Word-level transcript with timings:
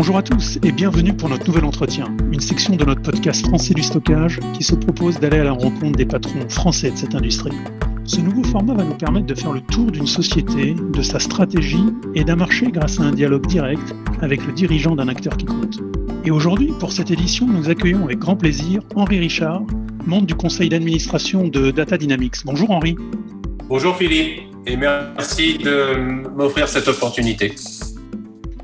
Bonjour 0.00 0.16
à 0.16 0.22
tous 0.22 0.58
et 0.64 0.72
bienvenue 0.72 1.12
pour 1.12 1.28
notre 1.28 1.46
nouvel 1.46 1.66
entretien, 1.66 2.06
une 2.32 2.40
section 2.40 2.74
de 2.74 2.86
notre 2.86 3.02
podcast 3.02 3.46
Français 3.46 3.74
du 3.74 3.82
stockage 3.82 4.40
qui 4.54 4.64
se 4.64 4.74
propose 4.74 5.20
d'aller 5.20 5.40
à 5.40 5.44
la 5.44 5.52
rencontre 5.52 5.92
des 5.98 6.06
patrons 6.06 6.48
français 6.48 6.90
de 6.90 6.96
cette 6.96 7.14
industrie. 7.14 7.54
Ce 8.04 8.18
nouveau 8.18 8.42
format 8.42 8.72
va 8.72 8.84
nous 8.84 8.96
permettre 8.96 9.26
de 9.26 9.34
faire 9.34 9.52
le 9.52 9.60
tour 9.60 9.90
d'une 9.90 10.06
société, 10.06 10.74
de 10.74 11.02
sa 11.02 11.18
stratégie 11.18 11.84
et 12.14 12.24
d'un 12.24 12.36
marché 12.36 12.70
grâce 12.70 12.98
à 12.98 13.02
un 13.02 13.12
dialogue 13.12 13.46
direct 13.46 13.94
avec 14.22 14.46
le 14.46 14.54
dirigeant 14.54 14.96
d'un 14.96 15.06
acteur 15.08 15.36
qui 15.36 15.44
compte. 15.44 15.80
Et 16.24 16.30
aujourd'hui, 16.30 16.72
pour 16.80 16.92
cette 16.92 17.10
édition, 17.10 17.46
nous 17.46 17.68
accueillons 17.68 18.04
avec 18.04 18.20
grand 18.20 18.36
plaisir 18.36 18.80
Henri 18.94 19.18
Richard, 19.18 19.60
membre 20.06 20.24
du 20.24 20.34
conseil 20.34 20.70
d'administration 20.70 21.46
de 21.46 21.72
Data 21.72 21.98
Dynamics. 21.98 22.36
Bonjour 22.46 22.70
Henri. 22.70 22.96
Bonjour 23.68 23.94
Philippe 23.94 24.44
et 24.66 24.78
merci 24.78 25.58
de 25.58 26.26
m'offrir 26.34 26.68
cette 26.68 26.88
opportunité. 26.88 27.54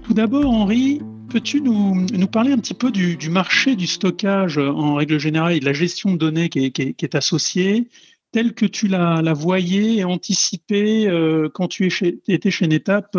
Tout 0.02 0.14
d'abord, 0.14 0.50
Henri, 0.50 1.02
peux-tu 1.36 1.60
nous, 1.60 2.26
parler 2.28 2.52
un 2.52 2.58
petit 2.58 2.72
peu 2.72 2.90
du, 2.90 3.28
marché 3.28 3.76
du 3.76 3.86
stockage 3.86 4.56
en 4.56 4.94
règle 4.94 5.18
générale 5.18 5.52
et 5.52 5.60
de 5.60 5.66
la 5.66 5.74
gestion 5.74 6.12
de 6.12 6.16
données 6.16 6.48
qui 6.48 6.72
est, 6.98 7.14
associée, 7.14 7.88
telle 8.32 8.54
que 8.54 8.64
tu 8.64 8.88
la, 8.88 9.20
voyais 9.34 9.96
et 9.96 10.04
anticipée 10.04 11.06
euh, 11.06 11.50
quand 11.52 11.68
tu 11.68 11.92
étais 12.26 12.50
chez 12.50 12.66
NetApp 12.66 13.18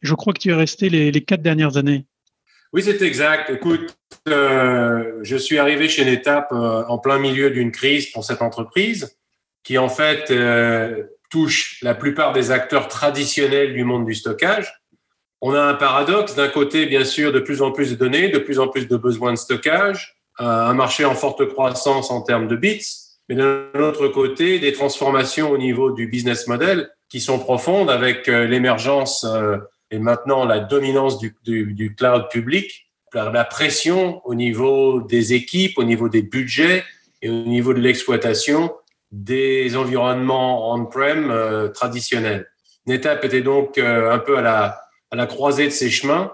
Je 0.00 0.14
crois 0.14 0.32
que 0.32 0.40
tu 0.40 0.50
es 0.50 0.52
resté 0.52 0.88
les, 0.88 1.12
quatre 1.20 1.42
dernières 1.42 1.76
années. 1.76 2.06
Oui, 2.72 2.82
c'est 2.82 3.00
exact. 3.02 3.50
Écoute, 3.50 3.96
euh, 4.28 5.20
je 5.22 5.36
suis 5.36 5.58
arrivé 5.58 5.88
chez 5.88 6.04
NetApp 6.04 6.50
euh, 6.50 6.82
en 6.88 6.98
plein 6.98 7.20
milieu 7.20 7.50
d'une 7.50 7.70
crise 7.70 8.10
pour 8.10 8.24
cette 8.24 8.42
entreprise 8.42 9.16
qui, 9.62 9.78
en 9.78 9.88
fait, 9.88 10.32
touche 11.30 11.78
la 11.82 11.94
plupart 11.94 12.32
des 12.32 12.50
acteurs 12.50 12.88
traditionnels 12.88 13.74
du 13.74 13.84
monde 13.84 14.06
du 14.06 14.14
stockage 14.14 14.72
on 15.46 15.52
a 15.54 15.60
un 15.60 15.74
paradoxe. 15.74 16.34
D'un 16.34 16.48
côté, 16.48 16.86
bien 16.86 17.04
sûr, 17.04 17.30
de 17.30 17.38
plus 17.38 17.60
en 17.60 17.70
plus 17.70 17.90
de 17.90 17.96
données, 17.96 18.30
de 18.30 18.38
plus 18.38 18.58
en 18.58 18.66
plus 18.66 18.88
de 18.88 18.96
besoins 18.96 19.32
de 19.32 19.36
stockage, 19.36 20.16
euh, 20.40 20.44
un 20.44 20.72
marché 20.72 21.04
en 21.04 21.14
forte 21.14 21.46
croissance 21.46 22.10
en 22.10 22.22
termes 22.22 22.48
de 22.48 22.56
bits, 22.56 22.86
mais 23.28 23.34
d'un 23.34 23.68
autre 23.80 24.08
côté, 24.08 24.58
des 24.58 24.72
transformations 24.72 25.50
au 25.50 25.58
niveau 25.58 25.90
du 25.90 26.06
business 26.06 26.46
model 26.46 26.88
qui 27.10 27.20
sont 27.20 27.38
profondes 27.38 27.90
avec 27.90 28.26
euh, 28.26 28.46
l'émergence 28.46 29.26
euh, 29.28 29.58
et 29.90 29.98
maintenant 29.98 30.46
la 30.46 30.60
dominance 30.60 31.18
du, 31.18 31.94
cloud 31.94 32.28
public, 32.30 32.86
la 33.12 33.44
pression 33.44 34.22
au 34.24 34.34
niveau 34.34 35.02
des 35.02 35.34
équipes, 35.34 35.76
au 35.76 35.84
niveau 35.84 36.08
des 36.08 36.22
budgets 36.22 36.84
et 37.20 37.28
au 37.28 37.44
niveau 37.44 37.74
de 37.74 37.80
l'exploitation 37.80 38.72
des 39.12 39.76
environnements 39.76 40.72
on-prem 40.72 41.70
traditionnels. 41.74 42.50
NetApp 42.86 43.24
était 43.24 43.42
donc 43.42 43.78
un 43.78 44.18
peu 44.18 44.38
à 44.38 44.42
la, 44.42 44.83
à 45.14 45.16
la 45.16 45.26
croisée 45.26 45.66
de 45.66 45.70
ces 45.70 45.90
chemins, 45.90 46.32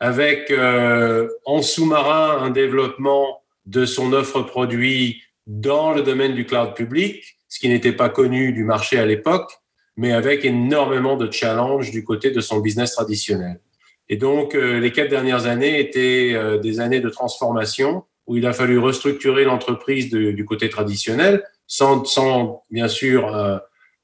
avec 0.00 0.50
euh, 0.50 1.28
en 1.44 1.60
sous-marin 1.60 2.38
un 2.40 2.48
développement 2.48 3.42
de 3.66 3.84
son 3.84 4.14
offre 4.14 4.40
produit 4.40 5.20
dans 5.46 5.92
le 5.92 6.00
domaine 6.00 6.34
du 6.34 6.46
cloud 6.46 6.72
public, 6.72 7.36
ce 7.50 7.60
qui 7.60 7.68
n'était 7.68 7.92
pas 7.92 8.08
connu 8.08 8.54
du 8.54 8.64
marché 8.64 8.98
à 8.98 9.04
l'époque, 9.04 9.52
mais 9.98 10.12
avec 10.12 10.46
énormément 10.46 11.18
de 11.18 11.30
challenges 11.30 11.90
du 11.90 12.04
côté 12.04 12.30
de 12.30 12.40
son 12.40 12.60
business 12.60 12.94
traditionnel. 12.94 13.60
Et 14.08 14.16
donc, 14.16 14.54
euh, 14.54 14.80
les 14.80 14.92
quatre 14.92 15.10
dernières 15.10 15.44
années 15.44 15.78
étaient 15.78 16.32
euh, 16.32 16.56
des 16.56 16.80
années 16.80 17.00
de 17.00 17.10
transformation 17.10 18.04
où 18.26 18.38
il 18.38 18.46
a 18.46 18.54
fallu 18.54 18.78
restructurer 18.78 19.44
l'entreprise 19.44 20.08
du 20.08 20.44
côté 20.46 20.70
traditionnel 20.70 21.44
sans 21.66 22.64
bien 22.70 22.88
sûr 22.88 23.60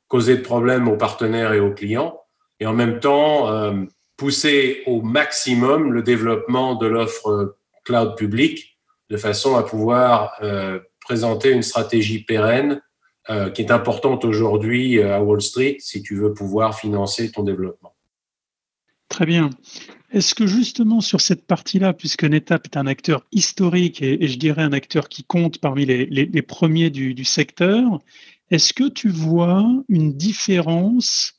causer 0.09 0.37
de 0.37 0.43
problèmes 0.43 0.89
aux 0.89 0.97
partenaires 0.97 1.53
et 1.53 1.61
aux 1.61 1.73
clients, 1.73 2.21
et 2.59 2.67
en 2.67 2.73
même 2.73 2.99
temps 2.99 3.47
pousser 4.19 4.83
au 4.87 5.01
maximum 5.01 5.93
le 5.93 6.03
développement 6.03 6.75
de 6.75 6.87
l'offre 6.87 7.57
cloud 7.85 8.17
public 8.17 8.77
de 9.09 9.17
façon 9.17 9.57
à 9.57 9.63
pouvoir 9.63 10.35
euh, 10.43 10.81
présenter 11.01 11.53
une 11.53 11.63
stratégie 11.63 12.25
pérenne 12.25 12.83
euh, 13.31 13.49
qui 13.49 13.63
est 13.63 13.71
importante 13.71 14.27
aujourd'hui 14.27 14.99
euh, 14.99 15.17
à 15.17 15.23
Wall 15.23 15.41
Street 15.41 15.77
si 15.79 16.03
tu 16.03 16.17
veux 16.17 16.35
pouvoir 16.35 16.79
financer 16.79 17.31
ton 17.31 17.45
développement. 17.45 17.95
Très 19.09 19.25
bien. 19.25 19.51
Est-ce 20.11 20.35
que 20.35 20.47
justement 20.47 21.01
sur 21.01 21.21
cette 21.21 21.47
partie-là, 21.47 21.93
puisque 21.93 22.25
NetApp 22.25 22.67
est 22.67 22.77
un 22.77 22.87
acteur 22.87 23.25
historique 23.31 24.03
et, 24.03 24.27
je 24.27 24.39
dirais 24.39 24.63
un 24.63 24.73
acteur 24.73 25.09
qui 25.09 25.23
compte 25.23 25.59
parmi 25.59 25.87
les, 25.87 26.43
premiers 26.43 26.91
du 26.91 27.25
secteur, 27.25 28.01
est-ce 28.51 28.73
que 28.73 28.89
tu 28.89 29.11
vois 29.11 29.67
une 29.89 30.15
différence 30.15 31.35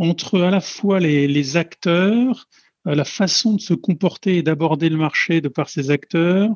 entre 0.00 0.40
à 0.40 0.50
la 0.50 0.60
fois 0.60 0.98
les, 0.98 1.56
acteurs, 1.56 2.48
euh, 2.88 2.94
la 2.94 3.04
façon 3.04 3.54
de 3.54 3.60
se 3.60 3.74
comporter 3.74 4.38
et 4.38 4.42
d'aborder 4.42 4.88
le 4.88 4.96
marché 4.96 5.40
de 5.40 5.48
par 5.48 5.68
ces 5.68 5.90
acteurs 5.90 6.50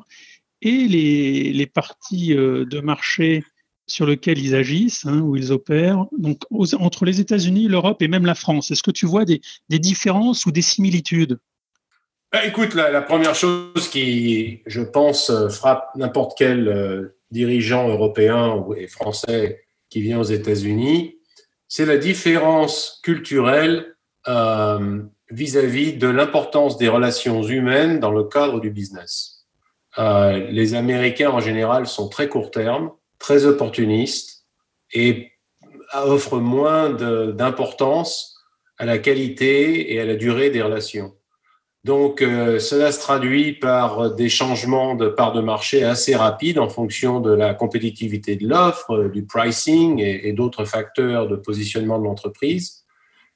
et 0.61 0.87
les, 0.87 1.65
parties 1.67 2.33
euh, 2.33 2.65
de 2.65 2.79
marché 2.81 3.43
sur 3.87 4.07
lesquelles 4.07 4.39
ils 4.39 4.55
agissent, 4.55 5.05
hein, 5.05 5.21
où 5.21 5.35
ils 5.35 5.51
opèrent, 5.51 6.07
donc 6.17 6.41
entre 6.49 7.05
les 7.05 7.21
États-Unis, 7.21 7.67
l'Europe 7.67 8.01
et 8.01 8.07
même 8.07 8.25
la 8.25 8.33
France. 8.33 8.71
Est-ce 8.71 8.81
que 8.81 8.89
tu 8.89 9.05
vois 9.05 9.25
des, 9.25 9.41
différences 9.69 10.47
ou 10.47 10.51
des 10.51 10.63
similitudes? 10.63 11.37
Bah, 12.31 12.43
Écoute, 12.45 12.73
la, 12.73 12.99
première 13.03 13.35
chose 13.35 13.87
qui, 13.91 14.61
je 14.65 14.81
pense, 14.81 15.31
frappe 15.49 15.91
n'importe 15.95 16.35
quel 16.35 16.67
euh, 16.67 17.15
dirigeant 17.29 17.87
européen 17.87 18.65
et 18.75 18.87
français 18.87 19.61
qui 19.91 20.01
vient 20.01 20.19
aux 20.19 20.23
États-Unis, 20.23 21.19
c'est 21.67 21.85
la 21.85 21.97
différence 21.97 22.99
culturelle 23.03 23.95
euh, 24.27 25.03
vis-à-vis 25.29 25.93
de 25.93 26.07
l'importance 26.07 26.77
des 26.77 26.87
relations 26.87 27.43
humaines 27.43 27.99
dans 27.99 28.11
le 28.11 28.23
cadre 28.23 28.59
du 28.59 28.69
business. 28.69 29.45
Euh, 29.97 30.47
les 30.49 30.73
Américains 30.73 31.31
en 31.31 31.39
général 31.39 31.87
sont 31.87 32.09
très 32.09 32.27
court 32.27 32.51
terme, 32.51 32.91
très 33.17 33.45
opportunistes 33.45 34.45
et 34.93 35.31
offrent 35.93 36.39
moins 36.39 36.89
d'importance 36.89 38.35
à 38.77 38.85
la 38.85 38.97
qualité 38.97 39.93
et 39.93 40.01
à 40.01 40.05
la 40.05 40.15
durée 40.15 40.49
des 40.49 40.61
relations. 40.61 41.15
Donc, 41.85 42.23
euh, 42.23 42.57
cela 42.57 42.91
se 42.91 42.99
traduit 42.99 43.53
par 43.53 44.15
des 44.15 44.27
changements 44.27 44.95
de 44.95 45.07
part 45.07 45.33
de 45.33 45.41
marché 45.41 45.83
assez 45.83 46.15
rapides 46.15 46.57
en 46.57 46.67
fonction 46.67 47.19
de 47.19 47.31
la 47.31 47.53
compétitivité 47.53 48.35
de 48.35 48.47
l'offre, 48.47 49.03
du 49.03 49.23
pricing 49.23 49.99
et, 49.99 50.33
d'autres 50.33 50.65
facteurs 50.65 51.27
de 51.27 51.35
positionnement 51.35 51.99
de 51.99 52.05
l'entreprise. 52.05 52.85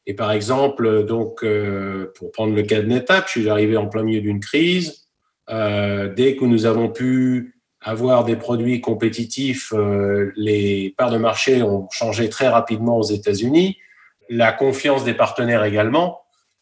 Et 0.07 0.15
par 0.15 0.31
exemple, 0.31 1.05
donc, 1.05 1.43
euh, 1.43 2.11
pour 2.15 2.31
prendre 2.31 2.55
le 2.55 2.63
cas 2.63 2.81
de 2.81 2.87
NetApp, 2.87 3.25
je 3.27 3.39
suis 3.39 3.49
arrivé 3.49 3.77
en 3.77 3.85
plein 3.85 4.01
milieu 4.01 4.21
d'une 4.21 4.39
crise. 4.39 5.05
Euh, 5.51 6.11
dès 6.11 6.35
que 6.35 6.43
nous 6.43 6.65
avons 6.65 6.89
pu 6.89 7.53
avoir 7.81 8.25
des 8.25 8.35
produits 8.35 8.81
compétitifs, 8.81 9.71
les 10.35 10.95
parts 10.97 11.11
de 11.11 11.19
marché 11.19 11.61
ont 11.61 11.87
changé 11.91 12.29
très 12.29 12.47
rapidement 12.47 12.97
aux 12.97 13.03
États-Unis. 13.11 13.77
La 14.27 14.51
confiance 14.51 15.03
des 15.03 15.13
partenaires 15.13 15.63
également. 15.63 16.21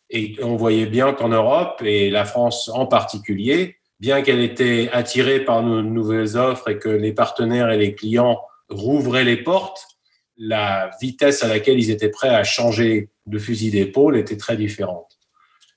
Et 0.10 0.36
on 0.42 0.56
voyait 0.56 0.86
bien 0.86 1.14
qu'en 1.14 1.30
Europe, 1.30 1.82
et 1.84 2.10
la 2.10 2.26
France 2.26 2.70
en 2.70 2.86
particulier, 2.86 3.78
bien 4.00 4.22
qu'elle 4.22 4.42
était 4.42 4.90
attirée 4.94 5.44
par 5.44 5.64
nos 5.64 5.82
nouvelles 5.82 6.38
offres 6.38 6.70
et 6.70 6.80
que 6.80 6.90
les 6.90 7.14
partenaires 7.14 7.70
et 7.70 7.78
les 7.78 7.96
clients 7.96 8.40
rouvraient 8.70 9.24
les 9.24 9.38
portes, 9.38 9.86
la 10.38 10.92
vitesse 11.02 11.44
à 11.44 11.48
laquelle 11.48 11.80
ils 11.80 11.90
étaient 11.90 12.10
prêts 12.10 12.34
à 12.34 12.44
changer 12.44 13.10
de 13.26 13.40
fusil 13.40 13.72
d'épaule 13.72 14.18
était 14.18 14.38
très 14.38 14.56
différente. 14.56 15.18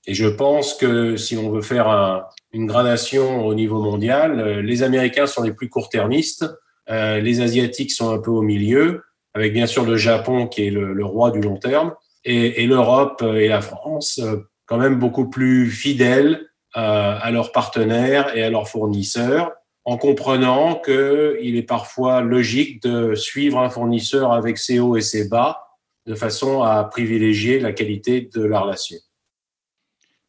Et 0.06 0.14
je 0.14 0.26
pense 0.26 0.74
que 0.74 1.16
si 1.16 1.36
on 1.36 1.50
veut 1.50 1.62
faire 1.62 2.28
une 2.52 2.66
gradation 2.66 3.46
au 3.46 3.54
niveau 3.54 3.80
mondial, 3.82 4.40
euh, 4.40 4.62
les 4.62 4.82
Américains 4.82 5.26
sont 5.26 5.42
les 5.42 5.52
plus 5.52 5.68
court-termistes, 5.68 6.46
euh, 6.88 7.20
les 7.20 7.40
Asiatiques 7.40 7.92
sont 7.92 8.10
un 8.10 8.18
peu 8.18 8.30
au 8.30 8.42
milieu, 8.42 9.02
avec 9.34 9.52
bien 9.52 9.66
sûr 9.66 9.84
le 9.84 9.96
Japon 9.96 10.46
qui 10.46 10.66
est 10.66 10.70
le 10.70 11.04
roi 11.04 11.30
du 11.30 11.40
long 11.40 11.56
terme, 11.56 11.94
et, 12.24 12.66
l'Europe 12.66 13.22
et 13.22 13.48
la 13.48 13.60
France 13.60 14.20
euh, 14.22 14.36
quand 14.66 14.78
même 14.78 14.98
beaucoup 14.98 15.28
plus 15.28 15.70
fidèles 15.70 16.48
euh, 16.76 17.18
à 17.20 17.30
leurs 17.30 17.52
partenaires 17.52 18.36
et 18.36 18.42
à 18.42 18.50
leurs 18.50 18.68
fournisseurs, 18.68 19.52
en 19.84 19.96
comprenant 19.96 20.76
qu'il 20.76 21.56
est 21.56 21.66
parfois 21.66 22.20
logique 22.20 22.82
de 22.82 23.14
suivre 23.14 23.58
un 23.58 23.70
fournisseur 23.70 24.32
avec 24.32 24.58
ses 24.58 24.78
hauts 24.78 24.96
et 24.96 25.00
ses 25.00 25.28
bas, 25.28 25.66
de 26.06 26.14
façon 26.14 26.62
à 26.62 26.84
privilégier 26.84 27.58
la 27.58 27.72
qualité 27.72 28.30
de 28.32 28.44
la 28.44 28.60
relation. 28.60 28.96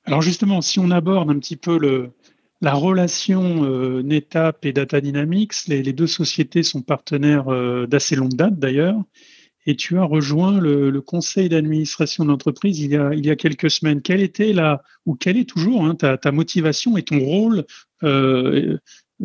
Alors 0.05 0.21
justement, 0.21 0.61
si 0.61 0.79
on 0.79 0.89
aborde 0.89 1.29
un 1.29 1.37
petit 1.37 1.57
peu 1.57 2.09
la 2.61 2.73
relation 2.73 3.63
euh, 3.63 4.01
NetApp 4.01 4.65
et 4.65 4.73
Data 4.73 4.99
Dynamics, 4.99 5.67
les, 5.67 5.83
les, 5.83 5.93
deux 5.93 6.07
sociétés 6.07 6.63
sont 6.63 6.81
partenaires 6.81 7.49
euh, 7.49 7.85
d'assez 7.85 8.15
longue 8.15 8.33
date 8.33 8.57
d'ailleurs 8.57 8.99
et 9.65 9.75
tu 9.75 9.97
as 9.97 10.03
rejoint 10.03 10.59
le, 10.59 11.01
conseil 11.01 11.49
d'administration 11.49 12.25
d'entreprise 12.25 12.79
il, 12.79 12.91
y 12.91 12.97
a, 12.97 13.13
il 13.13 13.25
y 13.25 13.29
a 13.29 13.35
quelques 13.35 13.69
semaines. 13.69 14.01
Quelle 14.01 14.21
était 14.21 14.53
la, 14.53 14.81
ou 15.05 15.15
quelle 15.15 15.37
est 15.37 15.49
toujours 15.49 15.85
hein, 15.85 15.95
ta, 15.95 16.31
motivation 16.31 16.97
et 16.97 17.03
ton 17.03 17.19
rôle, 17.19 17.65
euh, 18.03 18.77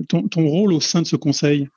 ton, 0.09 0.29
ton, 0.29 0.47
rôle 0.47 0.73
au 0.73 0.81
sein 0.81 1.03
de 1.03 1.07
ce 1.07 1.17
conseil? 1.17 1.69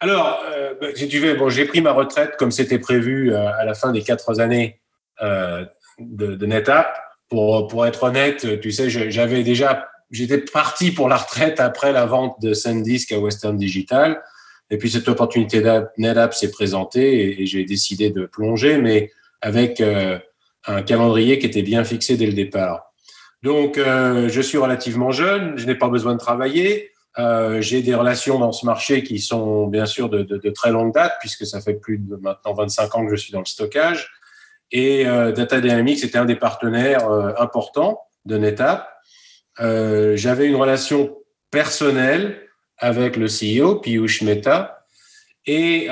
Alors, 0.00 0.40
euh, 0.52 0.74
bah, 0.80 0.88
si 0.94 1.08
tu 1.08 1.18
veux, 1.18 1.34
bon, 1.34 1.48
j'ai 1.48 1.64
pris 1.64 1.80
ma 1.80 1.92
retraite 1.92 2.36
comme 2.38 2.50
c'était 2.50 2.78
prévu 2.78 3.32
euh, 3.32 3.48
à 3.58 3.64
la 3.64 3.74
fin 3.74 3.92
des 3.92 4.02
quatre 4.02 4.40
années 4.40 4.80
de, 5.20 6.34
de 6.34 6.46
NetApp. 6.46 6.94
Pour, 7.28 7.66
pour 7.66 7.84
être 7.84 8.04
honnête, 8.04 8.60
tu 8.60 8.70
sais, 8.70 8.88
j'avais 8.88 9.42
déjà 9.42 9.88
j'étais 10.10 10.38
parti 10.38 10.92
pour 10.92 11.08
la 11.08 11.16
retraite 11.16 11.60
après 11.60 11.92
la 11.92 12.06
vente 12.06 12.40
de 12.40 12.54
SanDisk 12.54 13.12
à 13.12 13.18
Western 13.18 13.56
Digital. 13.56 14.22
Et 14.70 14.78
puis 14.78 14.90
cette 14.90 15.08
opportunité 15.08 15.62
NetApp 15.96 16.34
s'est 16.34 16.50
présentée 16.50 17.40
et, 17.40 17.46
j'ai 17.46 17.64
décidé 17.64 18.10
de 18.10 18.26
plonger, 18.26 18.78
mais 18.78 19.12
avec 19.40 19.80
euh, 19.80 20.18
un 20.66 20.82
calendrier 20.82 21.38
qui 21.38 21.46
était 21.46 21.62
bien 21.62 21.84
fixé 21.84 22.16
dès 22.16 22.26
le 22.26 22.32
départ. 22.32 22.92
Donc, 23.42 23.78
euh, 23.78 24.28
je 24.28 24.40
suis 24.40 24.58
relativement 24.58 25.12
jeune, 25.12 25.56
je 25.56 25.66
n'ai 25.66 25.76
pas 25.76 25.88
besoin 25.88 26.14
de 26.14 26.18
travailler. 26.18 26.90
Euh, 27.18 27.60
j'ai 27.60 27.80
des 27.80 27.94
relations 27.94 28.38
dans 28.38 28.52
ce 28.52 28.66
marché 28.66 29.02
qui 29.02 29.20
sont 29.20 29.68
bien 29.68 29.86
sûr 29.86 30.08
de, 30.08 30.22
de, 30.22 30.36
de, 30.36 30.50
très 30.50 30.70
longue 30.70 30.92
date, 30.92 31.14
puisque 31.20 31.46
ça 31.46 31.60
fait 31.60 31.74
plus 31.74 31.98
de 31.98 32.16
maintenant 32.16 32.54
25 32.54 32.94
ans 32.94 33.06
que 33.06 33.14
je 33.14 33.20
suis 33.20 33.32
dans 33.32 33.38
le 33.38 33.46
stockage. 33.46 34.10
Et 34.72 35.04
Data 35.04 35.60
Dynamics 35.60 36.02
était 36.02 36.18
un 36.18 36.24
des 36.24 36.34
partenaires 36.34 37.08
importants 37.38 38.00
de 38.24 38.36
NetApp. 38.36 38.84
J'avais 39.60 40.46
une 40.46 40.56
relation 40.56 41.16
personnelle 41.52 42.45
avec 42.78 43.16
le 43.16 43.26
CEO, 43.26 43.76
Piyush 43.76 44.22
Mehta. 44.22 44.84
Et 45.46 45.86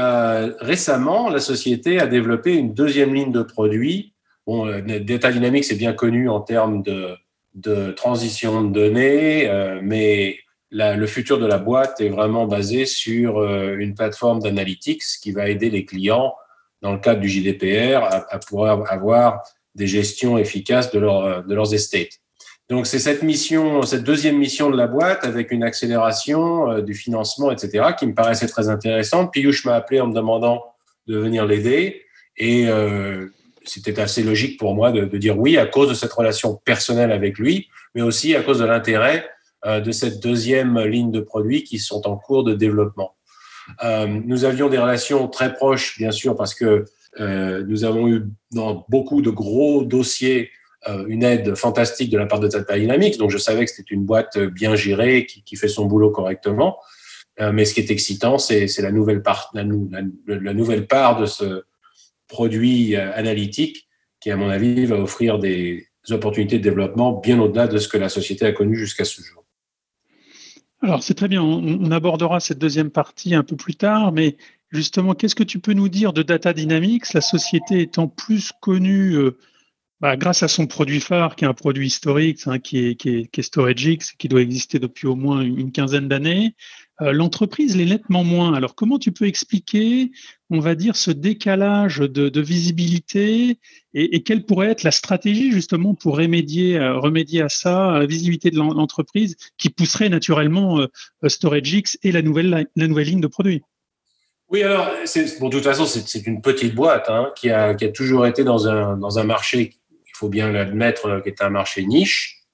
récemment, 0.59 1.31
la 1.31 1.39
société 1.39 2.01
a 2.01 2.09
développé 2.09 2.55
une 2.55 2.75
deuxième 2.75 3.15
ligne 3.15 3.31
de 3.31 3.43
produits. 3.43 4.13
Bon, 4.47 4.67
Data 4.67 5.31
Dynamics 5.31 5.71
est 5.71 5.77
bien 5.77 5.93
connu 5.93 6.29
en 6.29 6.41
termes 6.41 6.83
de, 6.83 7.15
de 7.55 7.93
transition 7.93 8.65
de 8.65 8.73
données, 8.73 9.49
mais 9.81 10.39
le 10.75 11.07
futur 11.07 11.39
de 11.39 11.47
la 11.47 11.59
boîte 11.59 12.01
est 12.01 12.09
vraiment 12.09 12.47
basé 12.47 12.85
sur 12.85 13.39
euh, 13.39 13.77
une 13.79 13.95
plateforme 13.95 14.41
d'analytics 14.41 15.03
qui 15.23 15.33
va 15.33 15.49
aider 15.49 15.71
les 15.71 15.85
clients, 15.85 16.35
dans 16.83 16.93
le 16.93 16.99
cadre 16.99 17.21
du 17.21 17.29
JDPR, 17.29 18.03
à, 18.03 18.39
pouvoir 18.39 18.93
avoir 18.93 19.43
des 19.75 19.87
gestions 19.87 20.37
efficaces 20.37 20.91
de, 20.91 20.99
de 20.99 21.55
leurs 21.55 21.73
estates. 21.73 22.21
Donc 22.71 22.87
c'est 22.87 22.99
cette 22.99 23.23
mission, 23.23 23.83
cette 23.83 24.05
deuxième 24.05 24.39
mission 24.39 24.71
de 24.71 24.77
la 24.77 24.87
boîte 24.87 25.25
avec 25.25 25.51
une 25.51 25.63
accélération 25.63 26.71
euh, 26.71 26.81
du 26.81 26.95
financement, 26.95 27.51
etc., 27.51 27.89
qui 27.99 28.07
me 28.07 28.15
paraissait 28.15 28.47
très 28.47 28.69
intéressante. 28.69 29.33
Piyush 29.33 29.67
m'a 29.67 29.75
appelé 29.75 30.01
en 30.01 30.07
me 30.07 30.15
demandant 30.15 30.65
de 31.07 31.19
venir 31.19 31.45
l'aider 31.45 32.03
et 32.39 32.67
euh, 32.69 33.27
c'était 33.65 34.01
assez 34.01 34.23
logique 34.23 34.59
pour 34.59 34.75
moi 34.75 34.93
de, 34.93 35.05
dire 35.19 35.39
oui 35.39 35.59
à 35.59 35.67
cause 35.67 35.91
de 35.91 35.95
cette 35.95 36.13
relation 36.13 36.57
personnelle 36.65 37.13
avec 37.13 37.39
lui, 37.39 37.69
mais 37.95 38.01
aussi 38.01 38.35
à 38.35 38.43
cause 38.43 38.61
de 38.61 38.65
l'intérêt 38.65 39.29
euh, 39.67 39.81
de 39.81 39.93
cette 39.93 40.23
deuxième 40.23 40.79
ligne 40.79 41.11
de 41.11 41.21
produits 41.21 41.65
qui 41.65 41.79
sont 41.79 42.07
en 42.07 42.17
cours 42.17 42.45
de 42.45 42.55
développement. 42.55 43.15
Nous 44.07 44.45
avions 44.45 44.69
des 44.69 44.77
relations 44.77 45.27
très 45.27 45.55
proches, 45.55 45.97
bien 45.97 46.11
sûr, 46.11 46.37
parce 46.37 46.55
que 46.55 46.85
nous 47.19 47.85
avons 47.85 48.09
eu 48.09 48.27
dans 48.53 48.85
beaucoup 48.91 49.23
de 49.23 49.31
gros 49.31 49.85
dossiers 49.85 50.51
une 51.09 51.23
aide 51.23 51.55
fantastique 51.55 52.11
de 52.11 52.19
la 52.19 52.27
part 52.27 52.41
de 52.41 52.49
Tata 52.49 52.79
Dynamics. 52.79 53.19
Donc, 53.19 53.31
je 53.31 53.39
savais 53.39 53.65
que 53.65 53.71
c'était 53.71 53.95
une 53.95 54.05
boîte 54.05 54.39
bien 54.39 54.77
gérée 54.77 55.27
qui, 55.27 55.57
fait 55.57 55.69
son 55.69 55.87
boulot 55.87 56.11
correctement. 56.11 56.79
mais 57.39 57.65
ce 57.65 57.75
qui 57.75 57.81
est 57.81 57.91
excitant, 57.91 58.39
c'est 58.39 58.69
la 58.79 58.93
nouvelle 58.93 59.23
part, 59.23 59.53
de 59.55 61.27
ce 61.27 61.63
produit 62.29 62.97
analytique 62.97 63.89
qui, 64.21 64.31
à 64.31 64.37
mon 64.37 64.49
avis, 64.49 64.87
va 64.87 64.97
offrir 64.97 65.39
des 65.39 65.89
opportunités 66.11 66.59
de 66.59 66.63
développement 66.63 67.13
bien 67.13 67.41
au-delà 67.41 67.67
de 67.67 67.79
ce 67.79 67.89
que 67.89 67.97
la 67.97 68.09
société 68.09 68.45
a 68.45 68.53
connu 68.53 68.77
jusqu'à 68.77 69.05
ce 69.05 69.23
jour. 69.23 69.45
Alors 70.85 71.03
c'est 71.03 71.15
très 71.15 71.29
bien, 71.29 71.43
on, 71.43 71.91
abordera 71.93 72.41
cette 72.41 72.59
deuxième 72.59 72.91
partie 72.91 73.35
un 73.35 73.43
peu 73.43 73.57
plus 73.57 73.75
tard, 73.75 74.13
mais 74.13 74.37
justement, 74.71 75.15
qu'est-ce 75.15 75.35
que 75.35 75.43
tu 75.43 75.59
peux 75.59 75.73
nous 75.73 75.89
dire 75.89 76.13
de 76.13 76.23
Data 76.23 76.53
Dynamics, 76.53 77.15
la 77.15 77.23
société 77.23 77.81
étant 77.81 78.07
plus 78.07 78.53
connue 78.61 79.15
euh, 79.15 79.39
bah, 80.05 80.19
grâce 80.19 80.43
à 80.43 80.49
son 80.49 80.67
produit 80.67 81.01
phare, 81.01 81.35
qui 81.35 81.47
est 81.47 81.49
un 81.49 81.55
produit 81.55 81.87
historique, 81.87 82.37
qui, 82.63 82.79
est, 82.89 82.95
qui, 82.95 83.09
est, 83.09 83.27
qui 83.27 83.41
est 83.41 83.43
StorageX, 83.43 84.13
qui 84.19 84.29
doit 84.29 84.43
exister 84.43 84.79
depuis 84.79 85.07
au 85.07 85.17
moins 85.17 85.41
une 85.41 85.73
quinzaine 85.73 86.09
d'années, 86.09 86.57
euh, 87.01 87.13
l'entreprise 87.13 87.75
l'est 87.75 87.87
nettement 87.87 88.23
moins. 88.23 88.53
Alors, 88.53 88.75
comment 88.75 88.99
tu 88.99 89.13
peux 89.13 89.25
expliquer, 89.25 90.11
on 90.51 90.61
va 90.61 90.75
dire, 90.75 90.95
ce 90.95 91.11
décalage 91.11 92.01
de, 92.01 92.41
visibilité 92.43 93.59
et, 93.95 94.23
quelle 94.23 94.45
pourrait 94.45 94.69
être 94.69 94.83
la 94.83 94.91
stratégie 94.91 95.53
justement 95.53 95.95
pour 95.95 96.19
remédier, 96.19 96.77
euh, 96.77 97.43
à 97.43 97.49
ça, 97.49 97.95
à 97.95 97.99
la 97.99 98.05
visibilité 98.05 98.51
de 98.51 98.59
l'entreprise 98.59 99.37
qui 99.57 99.71
pousserait 99.71 100.11
naturellement 100.11 100.81
euh, 100.81 100.89
StorageX 101.27 101.97
et 102.03 102.13
la 102.13 102.21
nouvelle, 102.21 102.69
la 102.77 102.87
nouvelle 102.87 103.07
ligne 103.07 103.23
de 103.23 103.27
produits 103.27 103.63
oui, 104.51 104.63
alors, 104.63 104.89
bon, 105.41 105.49
de 105.49 105.57
toute 105.57 105.65
façon, 105.65 105.87
c'est 105.87 106.27
une 106.27 106.41
petite 106.41 106.75
boîte 106.75 107.07
hein, 107.09 107.33
qui, 107.35 107.51
a, 107.51 107.75
qui, 107.75 107.87
a, 107.87 107.89
toujours 107.89 108.27
été 108.27 108.45
dans 108.45 108.69
un, 108.69 108.97
dans 108.97 109.19
un 109.19 109.25
marché, 109.25 109.75
il 110.15 110.19
faut 110.19 110.29
bien 110.29 110.51
l'admettre, 110.51 111.21
qui 111.23 111.29
est 111.29 111.43
un 111.43 111.51
marché 111.51 111.85
niche. 111.85 112.45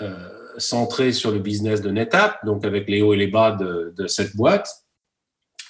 Euh, 0.00 0.16
centré 0.58 1.12
sur 1.12 1.30
le 1.30 1.38
business 1.38 1.80
de 1.82 1.90
NetApp, 1.90 2.44
donc 2.44 2.64
avec 2.64 2.88
les 2.88 3.02
hauts 3.02 3.14
et 3.14 3.16
les 3.16 3.26
bas 3.26 3.52
de, 3.52 4.06
cette 4.06 4.36
boîte, 4.36 4.68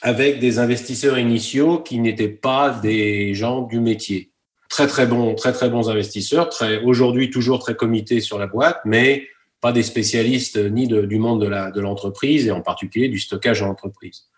avec 0.03 0.41
des 0.41 0.59
investisseurs 0.59 1.19
initiaux 1.19 1.79
qui 1.79 1.99
n'étaient 1.99 2.29
pas 2.29 2.71
des 2.71 3.35
gens 3.35 3.63
du 3.63 3.81
métier. 3.81 4.31
Très 4.69 4.87
très 4.87 5.07
bons, 5.07 5.35
très 5.35 5.53
très 5.53 5.71
bons 5.71 5.89
investisseurs, 5.89 6.51
aujourd'hui 6.85 7.31
toujours 7.31 7.59
très 7.61 7.75
comités 7.75 8.21
sur 8.21 8.39
la 8.39 8.47
boîte, 8.47 8.81
mais 8.85 9.27
pas 9.61 9.73
des 9.73 9.83
spécialistes 9.83 10.59
ni 10.59 10.87
du 10.87 11.19
monde 11.19 11.43
de 11.43 11.81
l'entreprise 11.81 12.47
et 12.47 12.51
en 12.51 12.61
particulier 12.61 13.09
du 13.09 13.19
stockage 13.19 13.63
en 13.63 13.71
entreprise. 13.71 14.29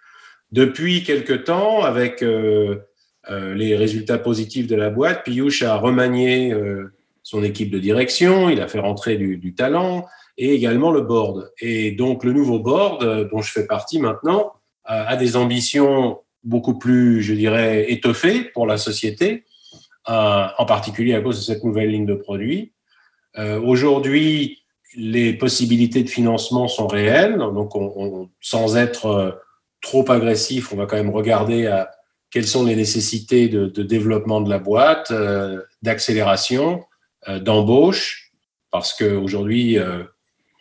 Depuis 0.53 1.03
quelque 1.03 1.33
temps, 1.33 1.83
avec 1.83 2.23
euh, 2.23 2.77
euh, 2.77 2.87
les 3.29 3.77
résultats 3.77 4.19
positifs 4.19 4.67
de 4.67 4.77
la 4.77 4.91
boîte, 4.91 5.25
Piyush 5.25 5.63
a 5.63 5.77
remanié 5.77 6.53
euh, 6.53 6.93
son 7.27 7.43
équipe 7.43 7.71
de 7.71 7.81
direction, 7.81 8.49
il 8.51 8.61
a 8.61 8.69
fait 8.69 8.79
rentrer 8.79 9.17
du, 9.17 9.53
talent, 9.53 10.07
et 10.39 10.55
également 10.55 10.93
le 10.93 11.01
board. 11.01 11.51
Et 11.61 11.91
donc 11.91 12.23
le 12.23 12.33
nouveau 12.33 12.61
board, 12.61 13.03
euh, 13.03 13.29
dont 13.29 13.43
je 13.43 13.51
fais 13.51 13.67
partie 13.67 13.99
maintenant, 13.99 14.53
a 14.89 15.17
des 15.17 15.35
ambitions 15.35 16.21
beaucoup 16.45 16.79
plus, 16.79 17.21
je 17.21 17.35
dirais, 17.35 17.91
étoffées 17.91 18.45
pour 18.55 18.69
la 18.69 18.79
société, 18.79 19.45
euh, 20.09 20.47
en 20.57 20.65
particulier 20.65 21.15
à 21.15 21.21
cause 21.21 21.39
de 21.39 21.43
cette 21.43 21.65
nouvelle 21.65 21.91
ligne 21.91 22.07
de 22.07 22.15
produits. 22.15 22.73
Euh, 23.37 23.61
aujourd'hui, 23.61 24.63
les 24.97 25.33
possibilités 25.33 26.05
de 26.05 26.09
financement 26.09 26.69
sont 26.69 26.87
réelles, 26.87 27.39
donc 27.39 27.75
on, 27.75 28.31
sans 28.41 28.77
être 28.77 29.43
trop 29.83 30.09
agressif, 30.11 30.73
on 30.73 30.77
va 30.77 30.87
quand 30.87 30.97
même 30.97 31.11
regarder 31.11 31.67
à 31.67 31.91
quelles 32.37 32.47
sont 32.47 32.67
les 32.67 32.77
nécessités 32.77 33.49
de, 33.49 33.83
développement 33.83 34.43
de 34.43 34.51
la 34.51 34.59
boîte, 34.59 35.11
d'accélération, 35.81 36.85
d'embauche, 37.27 38.31
parce 38.71 38.93
qu'aujourd'hui, 38.93 39.79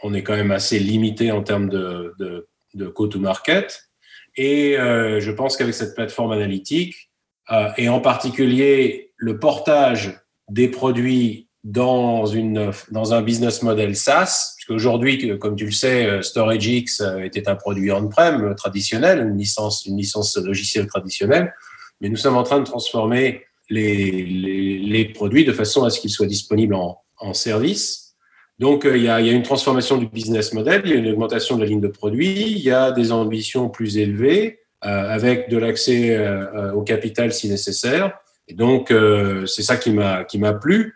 on 0.02 0.14
est 0.14 0.24
quand 0.24 0.38
même 0.38 0.52
assez 0.52 0.80
limité 0.80 1.34
en 1.34 1.44
termes 1.44 1.68
de, 1.68 2.14
de, 2.18 2.48
de 2.76 2.88
go-to-market. 2.88 3.90
Et 4.38 4.78
euh, 4.78 5.20
je 5.20 5.32
pense 5.32 5.58
qu'avec 5.58 5.74
cette 5.74 5.96
plateforme 5.96 6.32
analytique, 6.32 7.12
euh, 7.52 7.70
et 7.78 7.90
en 7.90 8.00
particulier 8.00 9.12
le 9.18 9.38
portage 9.38 10.18
des 10.50 10.70
produits 10.70 11.50
dans, 11.66 12.26
une, 12.26 12.72
dans 12.92 13.14
un 13.14 13.22
business 13.22 13.64
model 13.64 13.98
SaaS, 13.98 14.54
puisque 14.56 14.72
aujourd'hui, 14.72 15.38
comme 15.40 15.58
tu 15.58 15.66
le 15.66 15.72
sais, 15.72 16.06
euh, 16.06 16.22
StorageX 16.22 17.02
était 17.22 17.50
un 17.50 17.56
produit 17.56 17.92
on-prem 17.92 18.56
traditionnel, 18.56 19.20
une 19.20 19.38
licence, 19.38 19.86
une 19.86 19.98
licence 19.98 20.38
logicielle 20.38 20.88
traditionnelle, 20.88 21.54
mais 22.02 22.10
nous 22.10 22.18
sommes 22.18 22.38
en 22.38 22.44
train 22.44 22.60
de 22.60 22.66
transformer 22.66 23.42
les, 23.70 25.12
produits 25.14 25.46
de 25.46 25.54
façon 25.54 25.84
à 25.84 25.90
ce 25.90 26.00
qu'ils 26.00 26.12
soient 26.12 26.28
disponibles 26.28 26.76
en, 26.76 27.02
service 27.34 28.06
donc, 28.60 28.86
euh, 28.86 28.96
il 28.96 29.04
y, 29.04 29.10
a, 29.10 29.20
une 29.20 29.44
transformation 29.44 29.98
du 29.98 30.08
business 30.08 30.54
model, 30.54 30.82
il 30.86 30.92
y 30.92 30.94
a 30.94 30.98
une 30.98 31.10
augmentation 31.10 31.58
de 31.58 31.62
la 31.62 31.68
ligne 31.68 31.82
de 31.82 31.90
produits, 31.90 32.52
il 32.52 32.60
y 32.60 32.72
a 32.72 32.92
des 32.92 33.12
ambitions 33.12 33.70
plus 33.70 33.98
élevées, 33.98 34.60
euh, 34.86 35.10
avec 35.10 35.50
de 35.50 35.58
l'accès 35.58 36.16
euh, 36.16 36.72
au 36.72 36.82
capital 36.82 37.34
si 37.34 37.50
nécessaire. 37.50 38.18
Et 38.48 38.54
donc, 38.54 38.94
c'est 39.48 39.64
ça 39.64 39.76
qui 39.76 39.90
m'a 39.92 40.54
plu. 40.54 40.94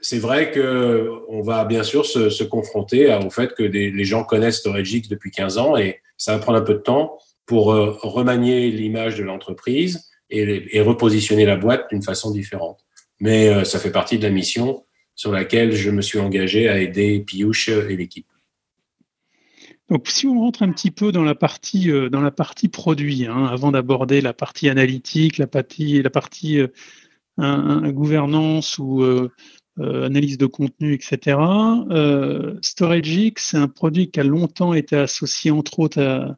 c'est 0.00 0.18
vrai 0.18 0.50
que 0.50 1.08
on 1.28 1.42
va 1.42 1.66
bien 1.66 1.82
sûr 1.82 2.06
se, 2.06 2.30
se 2.30 2.42
confronter 2.42 3.14
au 3.14 3.30
fait 3.30 3.54
que 3.54 3.62
les 3.62 4.04
gens 4.04 4.24
connaissent 4.24 4.60
StorageX 4.60 5.08
depuis 5.08 5.30
15 5.30 5.58
ans 5.58 5.76
et 5.76 6.00
ça 6.16 6.32
va 6.32 6.38
prendre 6.38 6.58
un 6.58 6.62
peu 6.62 6.74
de 6.74 6.78
temps 6.78 7.18
pour 7.46 7.66
remanier 7.66 8.70
l'image 8.70 9.16
de 9.16 9.22
l'entreprise 9.22 10.10
et, 10.30 10.80
repositionner 10.80 11.44
la 11.44 11.56
boîte 11.56 11.86
d'une 11.90 12.02
façon 12.02 12.30
différente. 12.30 12.84
Mais 13.20 13.64
ça 13.64 13.78
fait 13.78 13.92
partie 13.92 14.18
de 14.18 14.22
la 14.22 14.30
mission 14.30 14.84
sur 15.14 15.30
laquelle 15.30 15.72
je 15.72 15.90
me 15.90 16.02
suis 16.02 16.18
engagé 16.18 16.68
à 16.68 16.78
aider 16.78 17.20
Piyush 17.20 17.68
et 17.68 17.96
l'équipe. 17.96 18.26
Donc, 19.90 20.08
si 20.08 20.26
on 20.26 20.40
rentre 20.40 20.62
un 20.62 20.72
petit 20.72 20.90
peu 20.90 21.12
dans 21.12 21.24
la 21.24 21.34
partie, 21.34 21.90
euh, 21.90 22.08
dans 22.08 22.22
la 22.22 22.30
partie 22.30 22.68
produit, 22.68 23.26
hein, 23.26 23.44
avant 23.44 23.70
d'aborder 23.70 24.20
la 24.20 24.32
partie 24.32 24.68
analytique, 24.68 25.36
la 25.38 25.46
partie, 25.46 26.02
la 26.02 26.10
partie 26.10 26.58
euh, 27.38 27.92
gouvernance 27.92 28.78
ou 28.78 29.02
euh, 29.02 29.30
analyse 29.78 30.38
de 30.38 30.46
contenu, 30.46 30.94
etc. 30.94 31.38
StorageX, 32.62 33.34
c'est 33.36 33.56
un 33.58 33.68
produit 33.68 34.10
qui 34.10 34.20
a 34.20 34.24
longtemps 34.24 34.72
été 34.72 34.96
associé, 34.96 35.50
entre 35.50 35.80
autres, 35.80 36.00
à, 36.00 36.36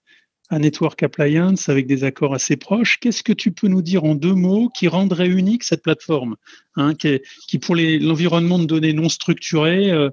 un 0.51 0.61
network 0.61 1.03
appliance 1.03 1.69
avec 1.69 1.87
des 1.87 2.05
accords 2.05 2.35
assez 2.35 2.57
proches. 2.57 2.99
Qu'est-ce 3.01 3.23
que 3.23 3.33
tu 3.33 3.51
peux 3.53 3.69
nous 3.69 3.83
dire 3.83 4.05
en 4.05 4.15
deux 4.15 4.35
mots 4.35 4.69
qui 4.69 4.89
rendrait 4.89 5.29
unique 5.29 5.65
cette 5.65 5.83
plateforme, 5.83 6.37
hein, 6.77 6.95
qui, 6.95 7.59
pour 7.59 7.75
l'environnement 7.77 8.59
de 8.59 8.65
données 8.65 8.93
non 8.93 9.09
structurées, 9.09 9.91
euh, 9.91 10.11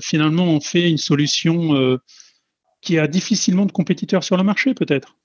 finalement 0.00 0.44
on 0.44 0.60
fait 0.60 0.90
une 0.90 0.98
solution 0.98 1.98
qui 2.80 2.98
a 2.98 3.06
difficilement 3.06 3.66
de 3.66 3.72
compétiteurs 3.72 4.24
sur 4.24 4.36
le 4.36 4.42
marché, 4.42 4.74
peut-être? 4.74 5.16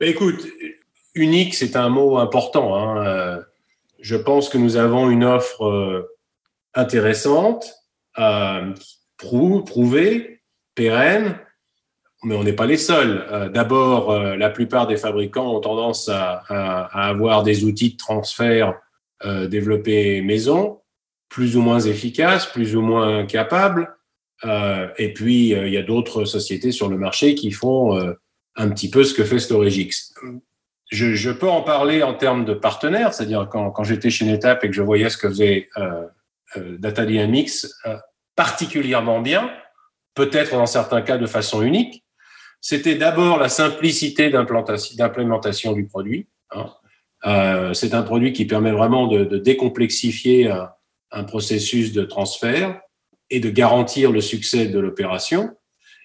Écoute, 0.00 0.46
unique, 1.14 1.54
c'est 1.54 1.76
un 1.76 1.88
mot 1.88 2.18
important. 2.18 2.76
Hein. 2.76 3.40
Je 4.00 4.16
pense 4.16 4.48
que 4.48 4.58
nous 4.58 4.76
avons 4.76 5.10
une 5.10 5.24
offre 5.24 6.06
intéressante, 6.74 7.74
prouvée, 9.16 10.42
pérenne, 10.74 11.38
mais 12.24 12.34
on 12.34 12.44
n'est 12.44 12.54
pas 12.54 12.66
les 12.66 12.76
seuls. 12.76 13.26
Euh, 13.30 13.48
d'abord, 13.48 14.10
euh, 14.10 14.36
la 14.36 14.50
plupart 14.50 14.86
des 14.86 14.96
fabricants 14.96 15.54
ont 15.54 15.60
tendance 15.60 16.08
à, 16.08 16.42
avoir 16.92 17.42
des 17.42 17.64
outils 17.64 17.92
de 17.92 17.96
transfert 17.96 18.74
euh, 19.24 19.46
développés 19.46 20.22
maison, 20.22 20.80
plus 21.28 21.56
ou 21.56 21.60
moins 21.60 21.80
efficaces, 21.80 22.46
plus 22.46 22.76
ou 22.76 22.80
moins 22.80 23.26
capables. 23.26 23.94
et 24.98 25.12
puis, 25.14 25.50
il 25.50 25.70
y 25.70 25.78
a 25.78 25.82
d'autres 25.82 26.24
sociétés 26.26 26.70
sur 26.70 26.88
le 26.88 26.98
marché 26.98 27.34
qui 27.34 27.50
font 27.50 27.98
un 28.56 28.68
petit 28.68 28.90
peu 28.90 29.02
ce 29.04 29.14
que 29.14 29.24
fait 29.24 29.38
StorageX. 29.38 30.14
Je, 30.90 31.30
peux 31.30 31.48
en 31.48 31.62
parler 31.62 32.02
en 32.02 32.14
termes 32.14 32.44
de 32.44 32.52
partenaires, 32.52 33.14
c'est-à-dire 33.14 33.48
quand, 33.50 33.70
quand 33.70 33.84
j'étais 33.84 34.10
chez 34.10 34.26
NetApp 34.26 34.62
et 34.62 34.68
que 34.68 34.74
je 34.74 34.82
voyais 34.82 35.08
ce 35.08 35.16
que 35.16 35.28
faisait 35.28 35.70
Data 36.56 37.06
Dynamics 37.06 37.66
particulièrement 38.36 39.20
bien, 39.20 39.50
peut-être 40.14 40.52
dans 40.52 40.66
certains 40.66 41.02
cas 41.02 41.16
de 41.16 41.26
façon 41.26 41.62
unique, 41.62 42.03
c'était 42.64 42.94
d'abord 42.94 43.38
la 43.38 43.50
simplicité 43.50 44.30
d'implémentation 44.30 45.74
du 45.74 45.84
produit. 45.84 46.28
Hein. 46.50 46.72
Euh, 47.26 47.74
c'est 47.74 47.92
un 47.92 48.00
produit 48.00 48.32
qui 48.32 48.46
permet 48.46 48.72
vraiment 48.72 49.06
de, 49.06 49.36
décomplexifier 49.36 50.50
un, 51.10 51.24
processus 51.24 51.92
de 51.92 52.04
transfert 52.04 52.80
et 53.28 53.38
de 53.38 53.50
garantir 53.50 54.10
le 54.12 54.22
succès 54.22 54.64
de 54.64 54.78
l'opération. 54.78 55.50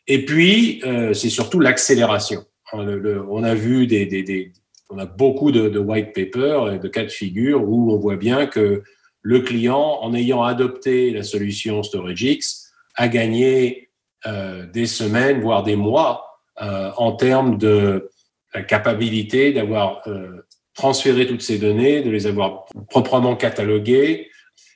Et 0.05 0.25
puis, 0.25 0.81
euh, 0.83 1.13
c'est 1.13 1.29
surtout 1.29 1.61
l'accélération. 1.61 2.43
on 2.73 3.43
a 3.43 3.55
vu 3.55 3.87
des, 3.87 4.51
on 4.89 4.97
a 4.97 5.05
beaucoup 5.05 5.53
de, 5.53 5.79
white 5.79 6.13
paper 6.13 6.73
et 6.73 6.77
de 6.77 6.89
cas 6.89 7.03
de 7.03 7.09
figure 7.09 7.63
où 7.63 7.93
on 7.93 7.97
voit 7.97 8.17
bien 8.17 8.47
que 8.47 8.83
le 9.21 9.39
client, 9.39 9.99
en 10.01 10.13
ayant 10.13 10.43
adopté 10.43 11.11
la 11.11 11.23
solution 11.23 11.83
StorageX, 11.83 12.73
a 12.95 13.07
gagné 13.07 13.91
euh, 14.27 14.65
des 14.65 14.87
semaines, 14.87 15.39
voire 15.39 15.63
des 15.63 15.77
mois 15.77 16.28
en 16.59 17.13
termes 17.13 17.57
de 17.57 18.09
la 18.53 18.63
capacité 18.63 19.53
d'avoir 19.53 20.01
euh, 20.07 20.45
transféré 20.73 21.27
toutes 21.27 21.41
ces 21.41 21.57
données, 21.57 22.01
de 22.01 22.09
les 22.09 22.27
avoir 22.27 22.65
proprement 22.89 23.35
cataloguées 23.35 24.29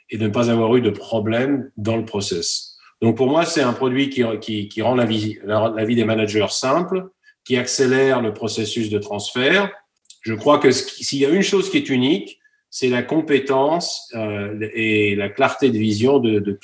et 0.09 0.17
de 0.17 0.27
ne 0.27 0.31
pas 0.31 0.51
avoir 0.51 0.75
eu 0.75 0.81
de 0.81 0.89
problème 0.89 1.71
dans 1.77 1.97
le 1.97 2.05
process. 2.05 2.77
Donc 3.01 3.17
pour 3.17 3.27
moi, 3.27 3.45
c'est 3.45 3.61
un 3.61 3.73
produit 3.73 4.09
qui, 4.09 4.67
qui, 4.69 4.81
rend 4.81 4.95
la 4.95 5.05
vie, 5.05 5.37
la, 5.43 5.85
vie 5.85 5.95
des 5.95 6.05
managers 6.05 6.47
simple, 6.49 7.09
qui 7.43 7.57
accélère 7.57 8.21
le 8.21 8.33
processus 8.33 8.89
de 8.89 8.99
transfert. 8.99 9.71
Je 10.21 10.33
crois 10.33 10.59
que 10.59 10.71
s'il 10.71 11.19
y 11.19 11.25
a 11.25 11.29
une 11.29 11.41
chose 11.41 11.69
qui 11.69 11.77
est 11.77 11.89
unique, 11.89 12.39
c'est 12.69 12.89
la 12.89 13.03
compétence 13.03 14.09
euh, 14.15 14.69
et 14.73 15.15
la 15.15 15.29
clarté 15.29 15.69
de 15.69 15.77
vision 15.77 16.19
de, 16.19 16.39
de 16.39 16.59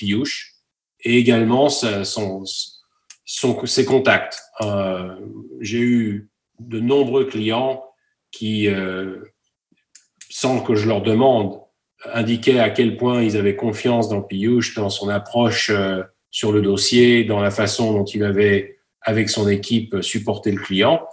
et 1.02 1.18
également 1.18 1.70
son, 1.70 2.44
son, 3.30 3.64
ses 3.68 3.86
contacts. 3.86 4.42
Euh, 4.62 5.16
j'ai 5.62 5.80
eu 5.80 6.30
de 6.60 6.80
nombreux 6.80 7.26
clients 7.26 7.84
qui, 8.32 8.68
euh, 8.68 9.18
sans 10.32 10.62
que 10.62 10.74
je 10.74 10.88
leur 10.88 11.04
demande, 11.04 11.60
indiquaient 12.12 12.60
à 12.60 12.72
quel 12.72 12.98
point 12.98 13.22
ils 13.22 13.38
avaient 13.38 13.56
confiance 13.56 14.10
dans 14.10 14.24
Piyush, 14.24 14.74
dans 14.74 14.90
son 14.90 15.10
approche 15.10 15.70
euh, 15.70 16.02
sur 16.32 16.52
le 16.52 16.64
dossier, 16.64 17.24
dans 17.24 17.40
la 17.40 17.52
façon 17.52 17.94
dont 17.94 18.04
il 18.04 18.24
avait, 18.24 18.80
avec 19.02 19.30
son 19.30 19.48
équipe, 19.48 20.02
supporté 20.02 20.52
le 20.52 20.60
client. 20.60 21.06